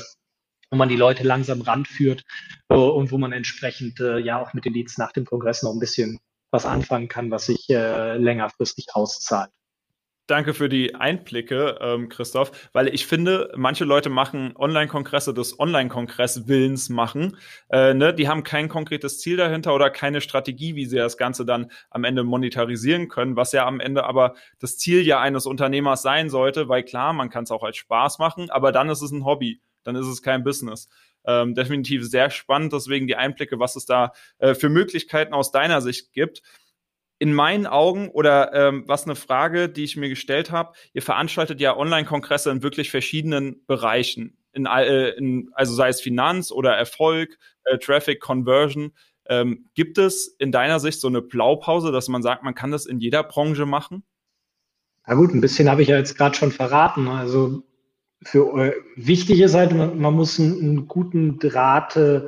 [0.71, 2.25] wo man die Leute langsam ranführt
[2.69, 5.73] äh, und wo man entsprechend äh, ja auch mit den Leads nach dem Kongress noch
[5.73, 6.19] ein bisschen
[6.51, 9.51] was anfangen kann, was sich längerfristig auszahlt.
[10.27, 16.89] Danke für die Einblicke, ähm, Christoph, weil ich finde, manche Leute machen Online-Kongresse des Online-Kongress-Willens
[16.89, 17.37] machen.
[17.69, 18.12] Äh, ne?
[18.12, 22.03] Die haben kein konkretes Ziel dahinter oder keine Strategie, wie sie das Ganze dann am
[22.03, 26.69] Ende monetarisieren können, was ja am Ende aber das Ziel ja eines Unternehmers sein sollte,
[26.69, 29.61] weil klar, man kann es auch als Spaß machen, aber dann ist es ein Hobby,
[29.85, 30.89] dann ist es kein Business.
[31.25, 35.81] Ähm, definitiv sehr spannend, deswegen die Einblicke, was es da äh, für Möglichkeiten aus deiner
[35.83, 36.43] Sicht gibt
[37.18, 41.61] in meinen Augen oder ähm, was eine Frage, die ich mir gestellt habe, ihr veranstaltet
[41.61, 44.37] ja Online-Kongresse in wirklich verschiedenen Bereichen.
[44.52, 48.92] In, äh, in, also sei es Finanz oder Erfolg, äh, Traffic, Conversion.
[49.29, 52.87] Ähm, gibt es in deiner Sicht so eine Blaupause, dass man sagt, man kann das
[52.87, 54.05] in jeder Branche machen?
[55.07, 57.09] Na gut, ein bisschen habe ich ja jetzt gerade schon verraten.
[57.09, 57.62] Also
[58.22, 62.22] für äh, wichtig ist halt, man, man muss einen, einen, guten Draht, äh,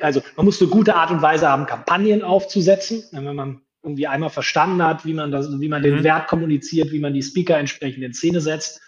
[0.00, 3.04] also man muss eine gute Art und Weise haben, Kampagnen aufzusetzen.
[3.12, 6.04] Wenn man irgendwie einmal verstanden hat, wie man das, wie man den mhm.
[6.04, 8.80] Wert kommuniziert, wie man die Speaker entsprechend in Szene setzt.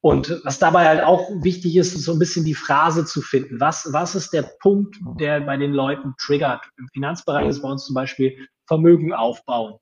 [0.00, 3.60] Und was dabei halt auch wichtig ist, ist so ein bisschen die Phrase zu finden.
[3.60, 6.64] Was, was ist der Punkt, der bei den Leuten triggert?
[6.76, 9.78] Im Finanzbereich ist bei uns zum Beispiel Vermögen aufbauen.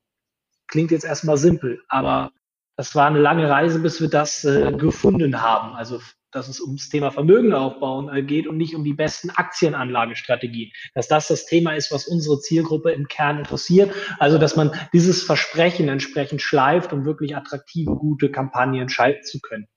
[0.67, 2.31] Klingt jetzt erstmal simpel, aber
[2.77, 5.73] das war eine lange Reise, bis wir das äh, gefunden haben.
[5.73, 5.99] Also
[6.31, 10.71] dass es ums Thema Vermögen aufbauen äh, geht und nicht um die besten Aktienanlagestrategien.
[10.93, 13.93] Dass das das Thema ist, was unsere Zielgruppe im Kern interessiert.
[14.19, 19.67] Also, dass man dieses Versprechen entsprechend schleift, um wirklich attraktive, gute Kampagnen schalten zu können.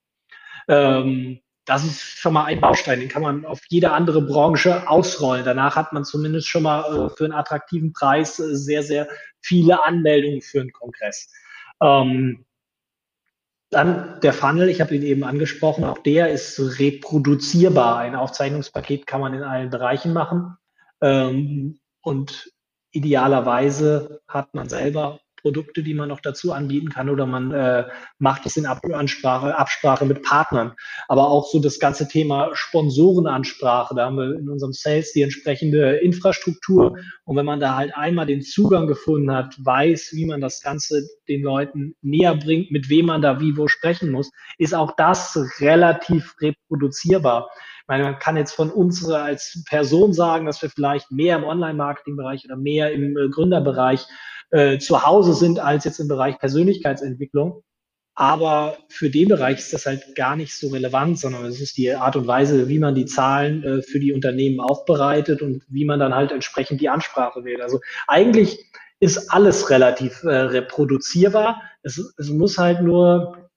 [0.68, 5.44] Ähm, das ist schon mal ein Baustein, den kann man auf jede andere Branche ausrollen.
[5.44, 9.08] Danach hat man zumindest schon mal äh, für einen attraktiven Preis äh, sehr, sehr
[9.40, 11.32] viele Anmeldungen für einen Kongress.
[11.82, 12.44] Ähm,
[13.74, 17.98] dann der Funnel, ich habe ihn eben angesprochen, auch der ist reproduzierbar.
[17.98, 20.56] Ein Aufzeichnungspaket kann man in allen Bereichen machen.
[21.00, 22.52] Ähm, und
[22.90, 27.84] idealerweise hat man selber Produkte, die man noch dazu anbieten kann oder man äh,
[28.18, 30.72] macht es in Absprache, Absprache mit Partnern.
[31.06, 35.96] Aber auch so das ganze Thema Sponsorenansprache, da haben wir in unserem Sales die entsprechende
[35.96, 36.96] Infrastruktur.
[37.24, 41.06] Und wenn man da halt einmal den Zugang gefunden hat, weiß, wie man das Ganze
[41.28, 45.38] den Leuten näher bringt, mit wem man da wie wo sprechen muss, ist auch das
[45.60, 47.50] relativ reproduzierbar.
[47.86, 52.44] Meine, man kann jetzt von uns als Person sagen, dass wir vielleicht mehr im Online-Marketing-Bereich
[52.46, 54.06] oder mehr im äh, Gründerbereich
[54.50, 57.62] äh, zu Hause sind als jetzt im Bereich Persönlichkeitsentwicklung.
[58.16, 61.92] Aber für den Bereich ist das halt gar nicht so relevant, sondern es ist die
[61.92, 65.98] Art und Weise, wie man die Zahlen äh, für die Unternehmen aufbereitet und wie man
[65.98, 67.60] dann halt entsprechend die Ansprache wählt.
[67.60, 68.70] Also eigentlich
[69.00, 71.60] ist alles relativ äh, reproduzierbar.
[71.82, 73.50] Es, es muss halt nur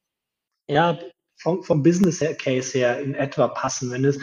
[0.68, 1.00] ja,
[1.48, 3.90] vom, vom Business Case her in etwa passen.
[3.90, 4.20] Wenn es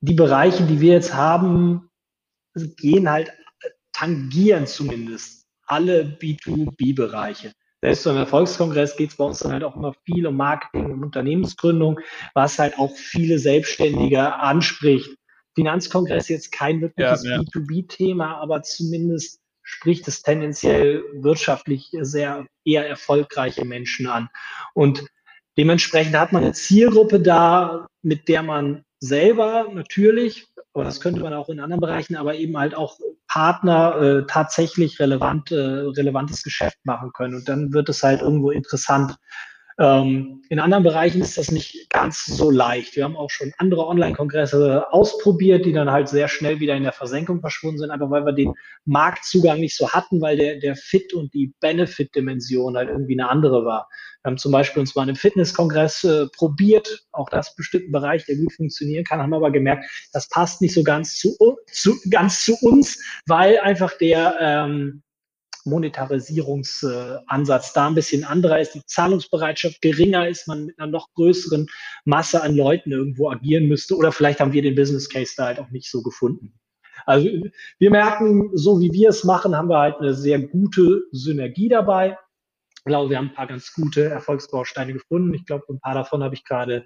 [0.00, 1.90] die Bereiche, die wir jetzt haben,
[2.54, 3.30] gehen halt,
[3.92, 7.52] tangieren zumindest alle B2B-Bereiche.
[7.82, 11.04] Selbst beim Erfolgskongress geht es bei uns dann halt auch immer viel um Marketing und
[11.04, 12.00] Unternehmensgründung,
[12.34, 15.10] was halt auch viele Selbstständige anspricht.
[15.54, 17.40] Finanzkongress jetzt kein wirkliches ja, ja.
[17.42, 24.28] B2B-Thema, aber zumindest spricht es tendenziell wirtschaftlich sehr eher erfolgreiche Menschen an.
[24.72, 25.04] Und
[25.58, 31.34] Dementsprechend hat man eine Zielgruppe da, mit der man selber natürlich, aber das könnte man
[31.34, 36.78] auch in anderen Bereichen, aber eben halt auch Partner äh, tatsächlich relevant, äh, relevantes Geschäft
[36.84, 37.34] machen können.
[37.34, 39.16] Und dann wird es halt irgendwo interessant.
[39.80, 42.96] Ähm, in anderen Bereichen ist das nicht ganz so leicht.
[42.96, 46.92] Wir haben auch schon andere Online-Kongresse ausprobiert, die dann halt sehr schnell wieder in der
[46.92, 48.54] Versenkung verschwunden sind, einfach weil wir den
[48.86, 53.64] Marktzugang nicht so hatten, weil der, der Fit und die Benefit-Dimension halt irgendwie eine andere
[53.64, 53.88] war.
[54.22, 58.36] Wir haben zum Beispiel uns mal einen Fitnesskongress äh, probiert, auch das bestimmten Bereich, der
[58.36, 61.36] gut funktionieren kann, haben aber gemerkt, das passt nicht so ganz zu,
[61.70, 65.02] zu ganz zu uns, weil einfach der ähm,
[65.68, 71.66] Monetarisierungsansatz da ein bisschen anderer ist, die Zahlungsbereitschaft geringer ist, man mit einer noch größeren
[72.04, 75.58] Masse an Leuten irgendwo agieren müsste oder vielleicht haben wir den Business Case da halt
[75.58, 76.52] auch nicht so gefunden.
[77.06, 77.28] Also
[77.78, 82.18] wir merken, so wie wir es machen, haben wir halt eine sehr gute Synergie dabei.
[82.76, 85.34] Ich glaube, wir haben ein paar ganz gute Erfolgsbausteine gefunden.
[85.34, 86.84] Ich glaube, ein paar davon habe ich gerade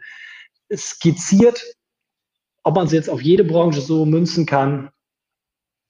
[0.75, 1.62] skizziert.
[2.64, 4.90] Ob man sie jetzt auf jede Branche so münzen kann,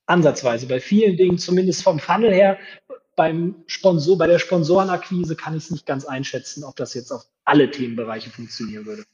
[0.07, 0.67] ansatzweise.
[0.67, 2.59] Bei vielen Dingen, zumindest vom Funnel her,
[3.17, 7.25] beim Sponsor, bei der Sponsorenakquise kann ich es nicht ganz einschätzen, ob das jetzt auf
[7.45, 9.05] alle Themenbereiche funktionieren würde.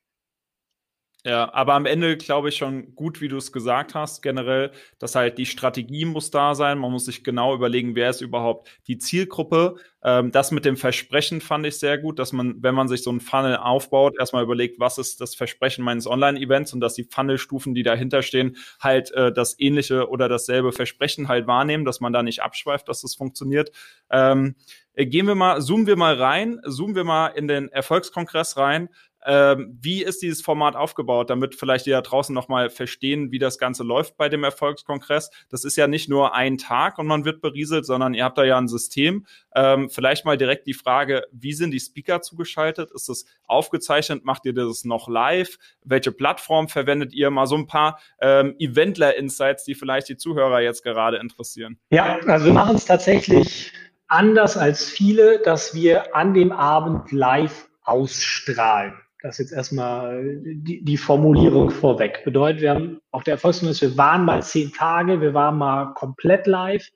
[1.25, 5.17] Ja, aber am Ende glaube ich schon gut, wie du es gesagt hast, generell, dass
[5.17, 6.79] halt die Strategie muss da sein.
[6.79, 9.75] Man muss sich genau überlegen, wer ist überhaupt die Zielgruppe.
[10.05, 13.11] Ähm, das mit dem Versprechen fand ich sehr gut, dass man, wenn man sich so
[13.11, 17.75] einen Funnel aufbaut, erstmal überlegt, was ist das Versprechen meines Online-Events und dass die Funnelstufen,
[17.75, 22.23] die dahinter stehen, halt äh, das ähnliche oder dasselbe Versprechen halt wahrnehmen, dass man da
[22.23, 23.73] nicht abschweift, dass das funktioniert.
[24.09, 24.55] Ähm,
[24.95, 28.89] äh, gehen wir mal, zoomen wir mal rein, zoomen wir mal in den Erfolgskongress rein.
[29.27, 33.59] Ähm, wie ist dieses Format aufgebaut, damit vielleicht die da draußen nochmal verstehen, wie das
[33.59, 35.31] Ganze läuft bei dem Erfolgskongress?
[35.49, 38.45] Das ist ja nicht nur ein Tag und man wird berieselt, sondern ihr habt da
[38.45, 39.27] ja ein System.
[39.55, 42.91] Ähm, vielleicht mal direkt die Frage, wie sind die Speaker zugeschaltet?
[42.93, 44.25] Ist das aufgezeichnet?
[44.25, 45.59] Macht ihr das noch live?
[45.85, 47.31] Welche Plattform verwendet ihr?
[47.31, 51.79] Mal so ein paar ähm, Eventler-Insights, die vielleicht die Zuhörer jetzt gerade interessieren.
[51.91, 53.73] Ja, also wir machen es tatsächlich
[54.09, 58.95] anders als viele, dass wir an dem Abend live ausstrahlen.
[59.23, 62.23] Das ist jetzt erstmal die, die Formulierung vorweg.
[62.25, 66.47] Bedeutet, wir haben auf der Erfolgsmesse, wir waren mal zehn Tage, wir waren mal komplett
[66.47, 66.89] live.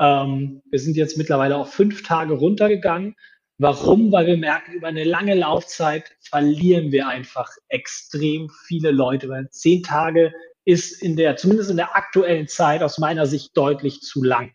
[0.00, 3.16] Ähm, wir sind jetzt mittlerweile auf fünf Tage runtergegangen.
[3.58, 4.12] Warum?
[4.12, 9.82] Weil wir merken, über eine lange Laufzeit verlieren wir einfach extrem viele Leute, weil zehn
[9.82, 10.32] Tage
[10.64, 14.52] ist in der, zumindest in der aktuellen Zeit aus meiner Sicht deutlich zu lang.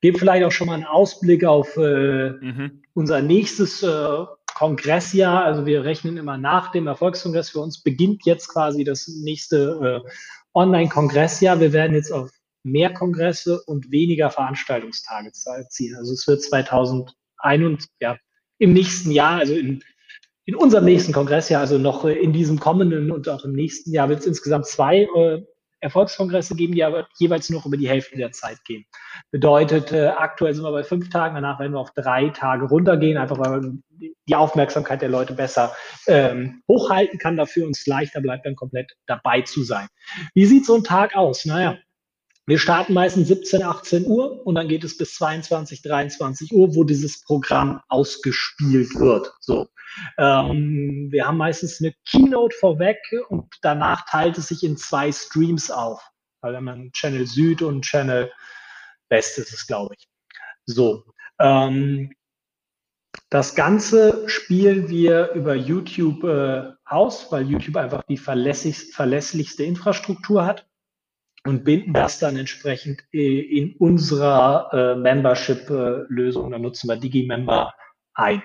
[0.00, 2.82] Gebe vielleicht auch schon mal einen Ausblick auf äh, mhm.
[2.94, 4.24] unser nächstes äh,
[4.60, 7.48] Kongressjahr, also wir rechnen immer nach dem Erfolgskongress.
[7.48, 10.10] Für uns beginnt jetzt quasi das nächste äh,
[10.52, 11.60] Online-Kongressjahr.
[11.60, 12.30] Wir werden jetzt auf
[12.62, 15.32] mehr Kongresse und weniger Veranstaltungstage
[15.70, 15.96] ziehen.
[15.96, 18.18] Also es wird 2021, ja,
[18.58, 19.82] im nächsten Jahr, also in,
[20.44, 24.20] in unserem nächsten Kongressjahr, also noch in diesem kommenden und auch im nächsten Jahr wird
[24.20, 25.42] es insgesamt zwei äh,
[25.80, 28.84] Erfolgskongresse geben, die aber jeweils noch über die Hälfte der Zeit gehen.
[29.30, 33.18] Bedeutet, äh, aktuell sind wir bei fünf Tagen, danach werden wir auf drei Tage runtergehen,
[33.18, 33.82] einfach weil man
[34.28, 35.74] die Aufmerksamkeit der Leute besser
[36.06, 39.88] ähm, hochhalten kann, dafür uns leichter bleibt, dann komplett dabei zu sein.
[40.34, 41.44] Wie sieht so ein Tag aus?
[41.44, 41.76] Naja,
[42.46, 46.84] wir starten meistens 17, 18 Uhr und dann geht es bis 22, 23 Uhr, wo
[46.84, 49.32] dieses Programm ausgespielt wird.
[49.40, 49.68] So.
[50.18, 52.98] Ähm, wir haben meistens eine Keynote vorweg
[53.28, 56.02] und danach teilt es sich in zwei Streams auf.
[56.40, 58.32] Weil haben einen Channel Süd und Channel
[59.10, 60.08] West ist es, glaube ich.
[60.64, 61.04] So.
[61.38, 62.12] Ähm,
[63.28, 70.46] das Ganze spielen wir über YouTube äh, aus, weil YouTube einfach die verlässlich, verlässlichste Infrastruktur
[70.46, 70.66] hat
[71.46, 76.50] und binden das dann entsprechend äh, in unserer äh, Membership-Lösung.
[76.50, 77.72] Da nutzen wir Digimember
[78.14, 78.42] ein.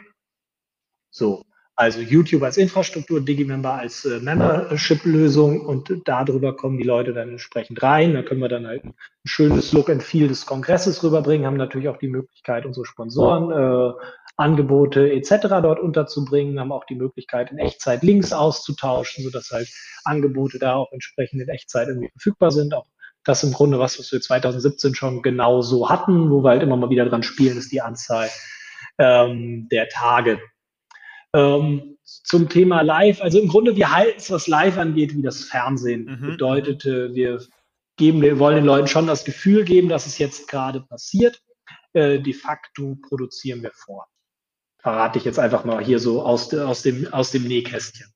[1.12, 1.44] So,
[1.78, 7.84] also YouTube als Infrastruktur, Digimember als äh, Membership-Lösung und darüber kommen die Leute dann entsprechend
[7.84, 8.14] rein.
[8.14, 11.90] Da können wir dann halt ein schönes Look and Feel des Kongresses rüberbringen, haben natürlich
[11.90, 13.94] auch die Möglichkeit, unsere Sponsoren, äh,
[14.38, 15.48] Angebote etc.
[15.62, 19.70] dort unterzubringen, haben auch die Möglichkeit, in Echtzeit Links auszutauschen, sodass halt
[20.04, 22.74] Angebote da auch entsprechend in Echtzeit irgendwie verfügbar sind.
[22.74, 22.86] Auch
[23.24, 26.78] das im Grunde was, was wir 2017 schon genau so hatten, wo wir halt immer
[26.78, 28.30] mal wieder dran spielen, ist die Anzahl
[29.00, 30.40] ähm, der Tage,
[31.36, 35.44] ähm, zum Thema Live, also im Grunde, wir halten es, was Live angeht, wie das
[35.44, 36.06] Fernsehen.
[36.06, 36.28] Mhm.
[36.28, 37.42] Bedeutet, wir
[37.98, 41.42] geben, wir wollen den Leuten schon das Gefühl geben, dass es jetzt gerade passiert.
[41.94, 44.08] Äh, de facto produzieren wir vor.
[44.86, 48.14] Verrate ich jetzt einfach mal hier so aus, aus, dem, aus dem Nähkästchen.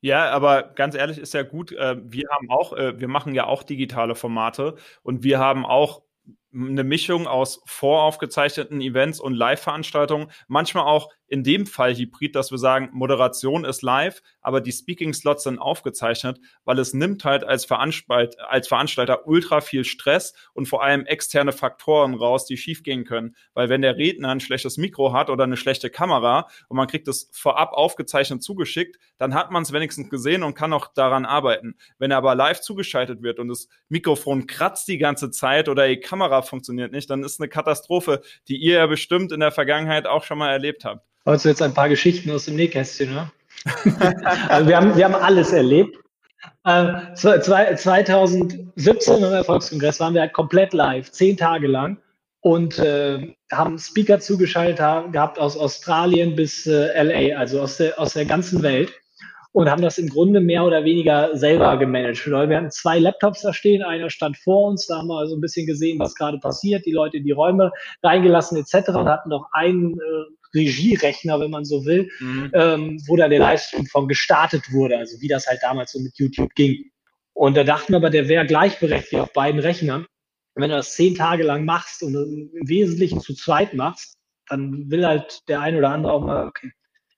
[0.00, 1.72] Ja, aber ganz ehrlich ist ja gut.
[1.72, 6.02] Äh, wir haben auch, äh, wir machen ja auch digitale Formate und wir haben auch
[6.52, 12.58] eine Mischung aus voraufgezeichneten Events und Live-Veranstaltungen, manchmal auch in dem Fall hybrid, dass wir
[12.58, 18.40] sagen, Moderation ist live, aber die Speaking-Slots sind aufgezeichnet, weil es nimmt halt als, Veranstalt
[18.40, 23.36] als Veranstalter ultra viel Stress und vor allem externe Faktoren raus, die schiefgehen können.
[23.54, 27.06] Weil wenn der Redner ein schlechtes Mikro hat oder eine schlechte Kamera und man kriegt
[27.06, 31.76] es vorab aufgezeichnet zugeschickt, dann hat man es wenigstens gesehen und kann auch daran arbeiten.
[31.98, 36.00] Wenn er aber live zugeschaltet wird und das Mikrofon kratzt die ganze Zeit oder die
[36.00, 40.24] Kamera funktioniert nicht, dann ist eine Katastrophe, die ihr ja bestimmt in der Vergangenheit auch
[40.24, 41.04] schon mal erlebt habt.
[41.24, 43.30] Also jetzt ein paar Geschichten aus dem Nähkästchen, ne?
[44.48, 45.98] also wir haben, wir haben alles erlebt.
[46.64, 51.98] Äh, 2017 im Erfolgskongress waren wir halt komplett live, zehn Tage lang
[52.40, 57.98] und äh, haben Speaker zugeschaltet haben, gehabt aus Australien bis äh, LA, also aus der,
[57.98, 58.90] aus der ganzen Welt
[59.52, 62.24] und haben das im Grunde mehr oder weniger selber gemanagt.
[62.26, 65.40] Wir hatten zwei Laptops da stehen, einer stand vor uns, da haben wir also ein
[65.40, 68.90] bisschen gesehen, was gerade passiert, die Leute in die Räume reingelassen etc.
[68.90, 72.50] und hatten noch einen äh, Regierechner, wenn man so will, mhm.
[72.54, 76.12] ähm, wo dann der Livestream von gestartet wurde, also wie das halt damals so mit
[76.16, 76.90] YouTube ging.
[77.32, 80.06] Und da dachten wir aber, der wäre gleichberechtigt auf beiden Rechnern.
[80.54, 84.16] wenn du das zehn Tage lang machst und im Wesentlichen zu zweit machst,
[84.48, 86.70] dann will halt der ein oder andere auch mal, okay,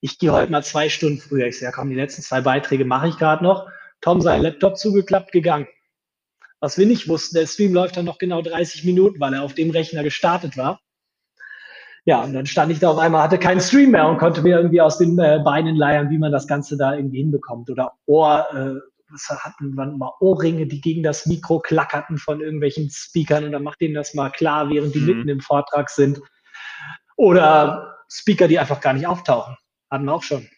[0.02, 1.46] ich gehe heute mal zwei Stunden früher.
[1.46, 3.68] Ich sage, ja komm, die letzten zwei Beiträge mache ich gerade noch.
[4.00, 5.68] Tom sein Laptop zugeklappt, gegangen.
[6.58, 9.54] Was wir nicht wussten, der Stream läuft dann noch genau 30 Minuten, weil er auf
[9.54, 10.80] dem Rechner gestartet war.
[12.04, 14.56] Ja, und dann stand ich da auf einmal, hatte keinen Stream mehr und konnte mir
[14.56, 17.70] irgendwie aus den äh, Beinen leiern, wie man das Ganze da irgendwie hinbekommt.
[17.70, 22.90] Oder Ohr, äh, was hatten wir mal Ohrringe, die gegen das Mikro klackerten von irgendwelchen
[22.90, 25.06] Speakern und dann macht denen das mal klar, während die mhm.
[25.06, 26.20] mitten im Vortrag sind.
[27.16, 29.56] Oder Speaker, die einfach gar nicht auftauchen.
[29.92, 30.48] Hatten wir auch schon.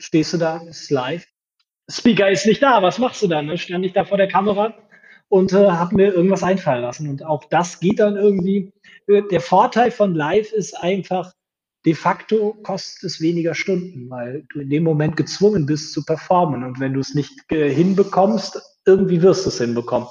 [0.00, 1.24] Stehst du da, ist live.
[1.88, 3.46] Speaker ist nicht da, was machst du dann?
[3.46, 3.56] Ne?
[3.56, 4.74] Stand ich da vor der Kamera
[5.28, 7.08] und äh, habe mir irgendwas einfallen lassen.
[7.08, 8.72] Und auch das geht dann irgendwie.
[9.08, 11.32] Der Vorteil von Live ist einfach,
[11.86, 16.64] de facto kostet es weniger Stunden, weil du in dem Moment gezwungen bist zu performen.
[16.64, 20.08] Und wenn du es nicht äh, hinbekommst, irgendwie wirst du es hinbekommen.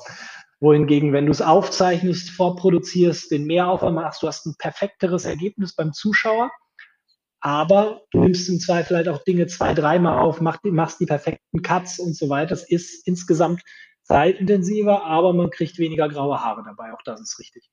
[0.61, 5.91] Wohingegen, wenn du es aufzeichnest, vorproduzierst, den Mehraufwand machst, du hast ein perfekteres Ergebnis beim
[5.91, 6.49] Zuschauer
[7.41, 11.61] aber du nimmst im Zweifel halt auch Dinge zwei, dreimal auf, machst, machst die perfekten
[11.61, 12.49] Cuts und so weiter.
[12.49, 13.61] Das ist insgesamt
[14.03, 16.93] zeitintensiver, aber man kriegt weniger graue Haare dabei.
[16.93, 17.69] Auch das ist richtig.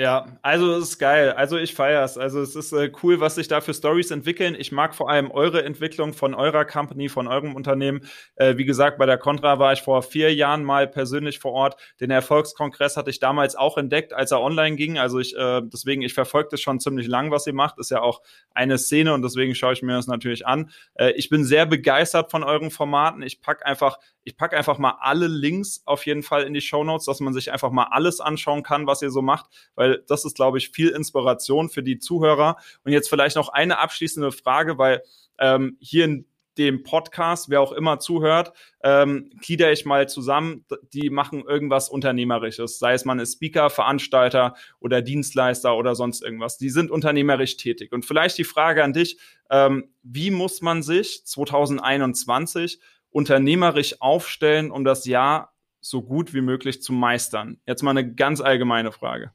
[0.00, 1.32] Ja, also es ist geil.
[1.32, 2.16] Also ich feiere es.
[2.16, 4.54] Also es ist äh, cool, was sich da für Stories entwickeln.
[4.56, 8.02] Ich mag vor allem eure Entwicklung von eurer Company, von eurem Unternehmen.
[8.36, 11.80] Äh, wie gesagt, bei der Contra war ich vor vier Jahren mal persönlich vor Ort.
[12.00, 14.98] Den Erfolgskongress hatte ich damals auch entdeckt, als er online ging.
[15.00, 17.80] Also ich, äh, deswegen, ich verfolge das schon ziemlich lang, was ihr macht.
[17.80, 18.22] Ist ja auch
[18.54, 20.70] eine Szene und deswegen schaue ich mir das natürlich an.
[20.94, 23.20] Äh, ich bin sehr begeistert von euren Formaten.
[23.22, 23.98] Ich pack einfach
[24.28, 27.32] ich packe einfach mal alle Links auf jeden Fall in die Show Notes, dass man
[27.32, 30.68] sich einfach mal alles anschauen kann, was ihr so macht, weil das ist, glaube ich,
[30.68, 32.58] viel Inspiration für die Zuhörer.
[32.84, 35.02] Und jetzt vielleicht noch eine abschließende Frage, weil
[35.38, 36.26] ähm, hier in
[36.58, 42.78] dem Podcast, wer auch immer zuhört, ähm, glieder ich mal zusammen, die machen irgendwas Unternehmerisches,
[42.78, 46.58] sei es man ist Speaker, Veranstalter oder Dienstleister oder sonst irgendwas.
[46.58, 47.92] Die sind unternehmerisch tätig.
[47.92, 49.18] Und vielleicht die Frage an dich,
[49.50, 56.82] ähm, wie muss man sich 2021 unternehmerisch aufstellen, um das Jahr so gut wie möglich
[56.82, 57.60] zu meistern?
[57.66, 59.32] Jetzt mal eine ganz allgemeine Frage.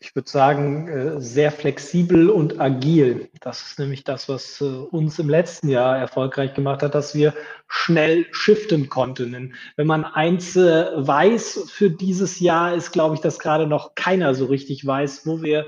[0.00, 3.30] Ich würde sagen, äh, sehr flexibel und agil.
[3.40, 7.34] Das ist nämlich das, was äh, uns im letzten Jahr erfolgreich gemacht hat, dass wir
[7.66, 9.54] schnell shiften konnten.
[9.74, 14.36] Wenn man eins äh, weiß für dieses Jahr, ist, glaube ich, dass gerade noch keiner
[14.36, 15.66] so richtig weiß, wo wir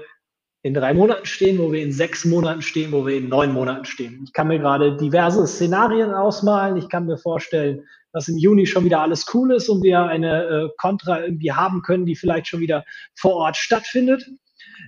[0.63, 3.87] in drei Monaten stehen, wo wir in sechs Monaten stehen, wo wir in neun Monaten
[3.87, 4.21] stehen.
[4.25, 6.77] Ich kann mir gerade diverse Szenarien ausmalen.
[6.77, 10.45] Ich kann mir vorstellen, dass im Juni schon wieder alles cool ist und wir eine
[10.45, 12.85] äh, Contra irgendwie haben können, die vielleicht schon wieder
[13.15, 14.29] vor Ort stattfindet.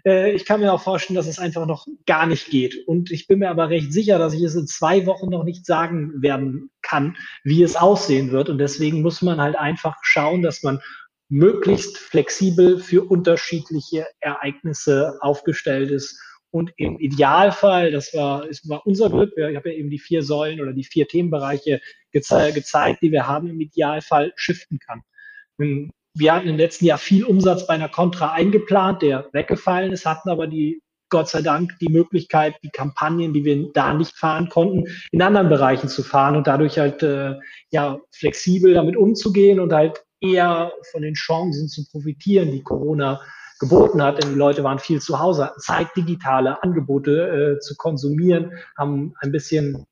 [0.05, 2.77] Äh, ich kann mir auch vorstellen, dass es einfach noch gar nicht geht.
[2.87, 5.65] Und ich bin mir aber recht sicher, dass ich es in zwei Wochen noch nicht
[5.65, 8.49] sagen werden kann, wie es aussehen wird.
[8.49, 10.81] Und deswegen muss man halt einfach schauen, dass man
[11.33, 16.21] möglichst flexibel für unterschiedliche Ereignisse aufgestellt ist.
[16.51, 20.23] Und im Idealfall, das war, das war unser Glück, ich habe ja eben die vier
[20.23, 21.81] Säulen oder die vier Themenbereiche
[22.11, 25.01] geze gezeigt, die wir haben, im Idealfall shiften kann.
[25.57, 30.29] Wir hatten im letzten Jahr viel Umsatz bei einer Contra eingeplant, der weggefallen ist, hatten
[30.29, 34.85] aber die Gott sei Dank die Möglichkeit, die Kampagnen, die wir da nicht fahren konnten,
[35.11, 37.37] in anderen Bereichen zu fahren und dadurch halt äh,
[37.71, 43.21] ja flexibel damit umzugehen und halt eher von den Chancen zu profitieren, die Corona
[43.59, 48.53] geboten hat, denn die Leute waren viel zu Hause, Zeit, digitale Angebote äh, zu konsumieren,
[48.77, 49.87] haben ein bisschen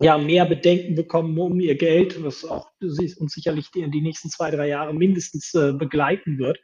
[0.00, 4.50] ja, mehr Bedenken bekommen um ihr Geld, was auch uns sicherlich die, die nächsten zwei,
[4.50, 6.58] drei Jahre mindestens äh, begleiten wird.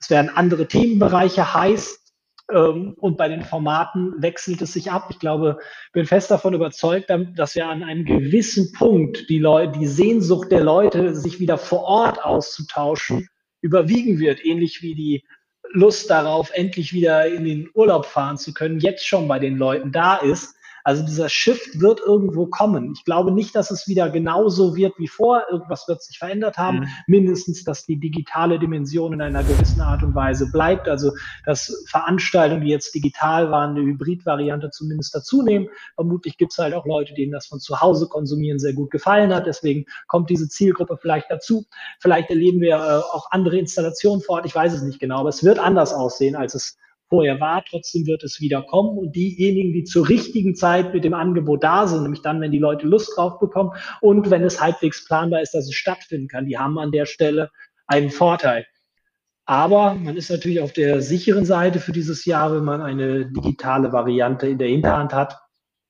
[0.00, 2.09] Es werden andere Themenbereiche heiß,
[2.50, 5.08] und bei den Formaten wechselt es sich ab.
[5.10, 5.58] Ich glaube,
[5.92, 10.62] bin fest davon überzeugt, dass wir an einem gewissen Punkt die Leute, die Sehnsucht der
[10.62, 13.28] Leute, sich wieder vor Ort auszutauschen,
[13.60, 15.24] überwiegen wird, ähnlich wie die
[15.72, 19.92] Lust darauf, endlich wieder in den Urlaub fahren zu können, jetzt schon bei den Leuten
[19.92, 20.56] da ist.
[20.90, 22.94] Also dieser Shift wird irgendwo kommen.
[22.96, 25.44] Ich glaube nicht, dass es wieder genauso wird wie vor.
[25.48, 26.80] Irgendwas wird sich verändert haben.
[26.80, 26.86] Mhm.
[27.06, 30.88] Mindestens, dass die digitale Dimension in einer gewissen Art und Weise bleibt.
[30.88, 31.12] Also,
[31.46, 35.68] dass Veranstaltungen, die jetzt digital waren, eine Hybrid-Variante zumindest dazu nehmen.
[35.94, 39.32] Vermutlich gibt es halt auch Leute, denen das von zu Hause konsumieren sehr gut gefallen
[39.32, 39.46] hat.
[39.46, 41.66] Deswegen kommt diese Zielgruppe vielleicht dazu.
[42.00, 44.46] Vielleicht erleben wir äh, auch andere Installationen vor Ort.
[44.46, 46.76] Ich weiß es nicht genau, aber es wird anders aussehen, als es
[47.10, 47.62] vorher war.
[47.68, 51.86] Trotzdem wird es wieder kommen und diejenigen, die zur richtigen Zeit mit dem Angebot da
[51.86, 55.52] sind, nämlich dann, wenn die Leute Lust drauf bekommen und wenn es halbwegs planbar ist,
[55.52, 57.50] dass es stattfinden kann, die haben an der Stelle
[57.86, 58.66] einen Vorteil.
[59.44, 63.92] Aber man ist natürlich auf der sicheren Seite für dieses Jahr, wenn man eine digitale
[63.92, 65.40] Variante in der Hinterhand hat.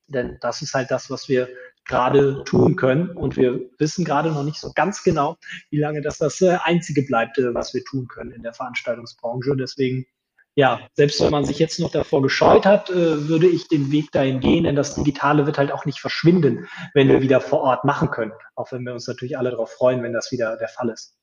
[0.07, 1.49] Denn das ist halt das, was wir
[1.85, 3.11] gerade tun können.
[3.11, 5.37] Und wir wissen gerade noch nicht so ganz genau,
[5.69, 9.55] wie lange das das äh, Einzige bleibt, äh, was wir tun können in der Veranstaltungsbranche.
[9.57, 10.07] Deswegen
[10.57, 14.11] ja, selbst wenn man sich jetzt noch davor gescheut hat, äh, würde ich den Weg
[14.13, 17.85] dahin gehen, denn das Digitale wird halt auch nicht verschwinden, wenn wir wieder vor Ort
[17.85, 18.33] machen können.
[18.57, 21.17] Auch wenn wir uns natürlich alle darauf freuen, wenn das wieder der Fall ist.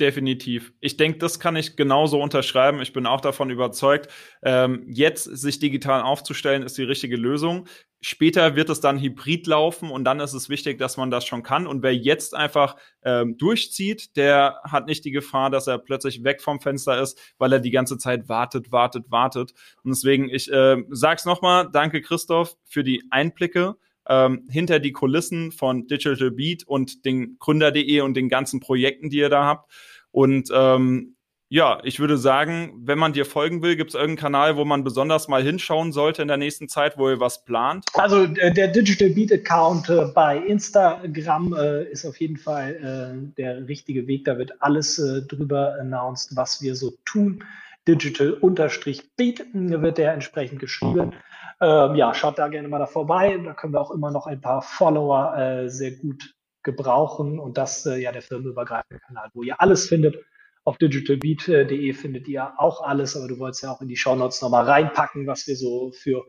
[0.00, 0.72] Definitiv.
[0.80, 2.80] Ich denke, das kann ich genauso unterschreiben.
[2.80, 4.10] Ich bin auch davon überzeugt,
[4.42, 7.68] ähm, jetzt sich digital aufzustellen, ist die richtige Lösung.
[8.00, 11.42] Später wird es dann hybrid laufen und dann ist es wichtig, dass man das schon
[11.42, 11.66] kann.
[11.66, 16.40] Und wer jetzt einfach ähm, durchzieht, der hat nicht die Gefahr, dass er plötzlich weg
[16.40, 19.52] vom Fenster ist, weil er die ganze Zeit wartet, wartet, wartet.
[19.84, 23.76] Und deswegen, ich äh, sag's nochmal, danke Christoph für die Einblicke
[24.08, 29.18] ähm, hinter die Kulissen von Digital Beat und den Gründer.de und den ganzen Projekten, die
[29.18, 29.70] ihr da habt.
[30.12, 31.16] Und ähm,
[31.52, 34.84] ja, ich würde sagen, wenn man dir folgen will, gibt es irgendeinen Kanal, wo man
[34.84, 37.86] besonders mal hinschauen sollte in der nächsten Zeit, wo ihr was plant?
[37.94, 43.34] Also äh, der Digital Beat Account äh, bei Instagram äh, ist auf jeden Fall äh,
[43.36, 44.26] der richtige Weg.
[44.26, 47.42] Da wird alles äh, drüber announced, was wir so tun.
[47.88, 51.14] Digital-Beat wird der entsprechend geschrieben.
[51.60, 53.36] Ähm, ja, schaut da gerne mal da vorbei.
[53.44, 56.32] Da können wir auch immer noch ein paar Follower äh, sehr gut
[56.62, 57.38] gebrauchen.
[57.38, 60.16] Und das äh, ja der firmenübergreifende Kanal, wo ihr alles findet.
[60.64, 64.64] Auf digitalbeat.de findet ihr auch alles, aber du wolltest ja auch in die Shownotes nochmal
[64.64, 66.24] reinpacken, was wir so für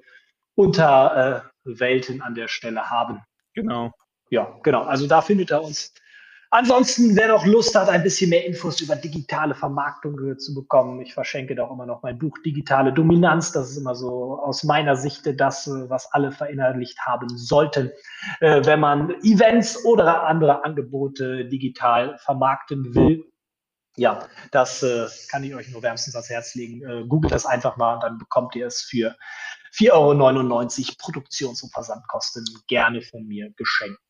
[0.55, 3.19] Unterwelten an der Stelle haben.
[3.53, 3.91] Genau.
[4.29, 4.83] Ja, genau.
[4.83, 5.93] Also da findet ihr uns
[6.53, 11.13] Ansonsten, wer noch Lust hat, ein bisschen mehr Infos über digitale Vermarktung zu bekommen, ich
[11.13, 13.53] verschenke doch immer noch mein Buch Digitale Dominanz.
[13.53, 17.89] Das ist immer so aus meiner Sicht das, was alle verinnerlicht haben sollten,
[18.41, 23.31] äh, wenn man Events oder andere Angebote digital vermarkten will.
[23.95, 26.81] Ja, das äh, kann ich euch nur wärmstens ans Herz legen.
[26.83, 29.15] Äh, googelt das einfach mal und dann bekommt ihr es für
[29.73, 34.01] 4,99 Euro Produktions- und Versandkosten gerne von mir geschenkt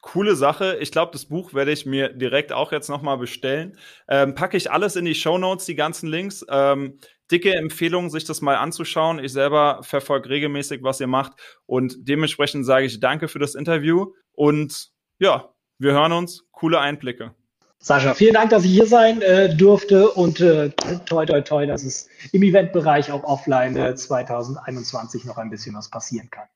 [0.00, 0.78] coole Sache.
[0.80, 3.76] Ich glaube, das Buch werde ich mir direkt auch jetzt nochmal bestellen.
[4.08, 6.44] Ähm, packe ich alles in die Show Notes, die ganzen Links.
[6.48, 6.98] Ähm,
[7.30, 9.18] dicke Empfehlung, sich das mal anzuschauen.
[9.18, 11.32] Ich selber verfolge regelmäßig, was ihr macht.
[11.66, 14.12] Und dementsprechend sage ich danke für das Interview.
[14.32, 16.44] Und ja, wir hören uns.
[16.50, 17.34] Coole Einblicke.
[17.82, 20.68] Sascha, vielen Dank, dass ich hier sein äh, durfte und äh,
[21.06, 25.88] toi, toi, toi, dass es im Eventbereich auch offline äh, 2021 noch ein bisschen was
[25.88, 26.46] passieren kann.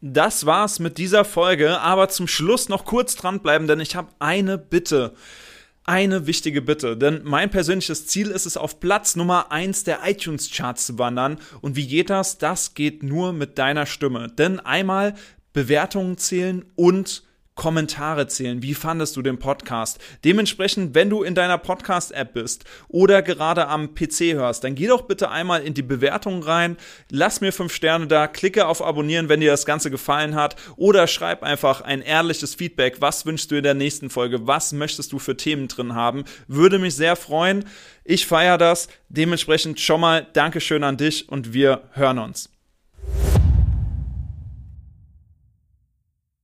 [0.00, 4.56] Das war's mit dieser Folge, aber zum Schluss noch kurz dranbleiben, denn ich habe eine
[4.56, 5.14] Bitte
[5.90, 10.86] eine wichtige Bitte, denn mein persönliches Ziel ist es, auf Platz Nummer 1 der iTunes-Charts
[10.86, 11.38] zu wandern.
[11.62, 12.38] Und wie geht das?
[12.38, 14.28] Das geht nur mit deiner Stimme.
[14.28, 15.14] Denn einmal
[15.52, 17.24] Bewertungen zählen und
[17.60, 18.62] Kommentare zählen.
[18.62, 19.98] Wie fandest du den Podcast?
[20.24, 25.02] Dementsprechend, wenn du in deiner Podcast-App bist oder gerade am PC hörst, dann geh doch
[25.02, 26.78] bitte einmal in die Bewertung rein,
[27.10, 31.06] lass mir fünf Sterne da, klicke auf Abonnieren, wenn dir das Ganze gefallen hat oder
[31.06, 33.02] schreib einfach ein ehrliches Feedback.
[33.02, 34.46] Was wünschst du in der nächsten Folge?
[34.46, 36.24] Was möchtest du für Themen drin haben?
[36.48, 37.66] Würde mich sehr freuen.
[38.04, 38.88] Ich feiere das.
[39.10, 42.48] Dementsprechend schon mal Dankeschön an dich und wir hören uns.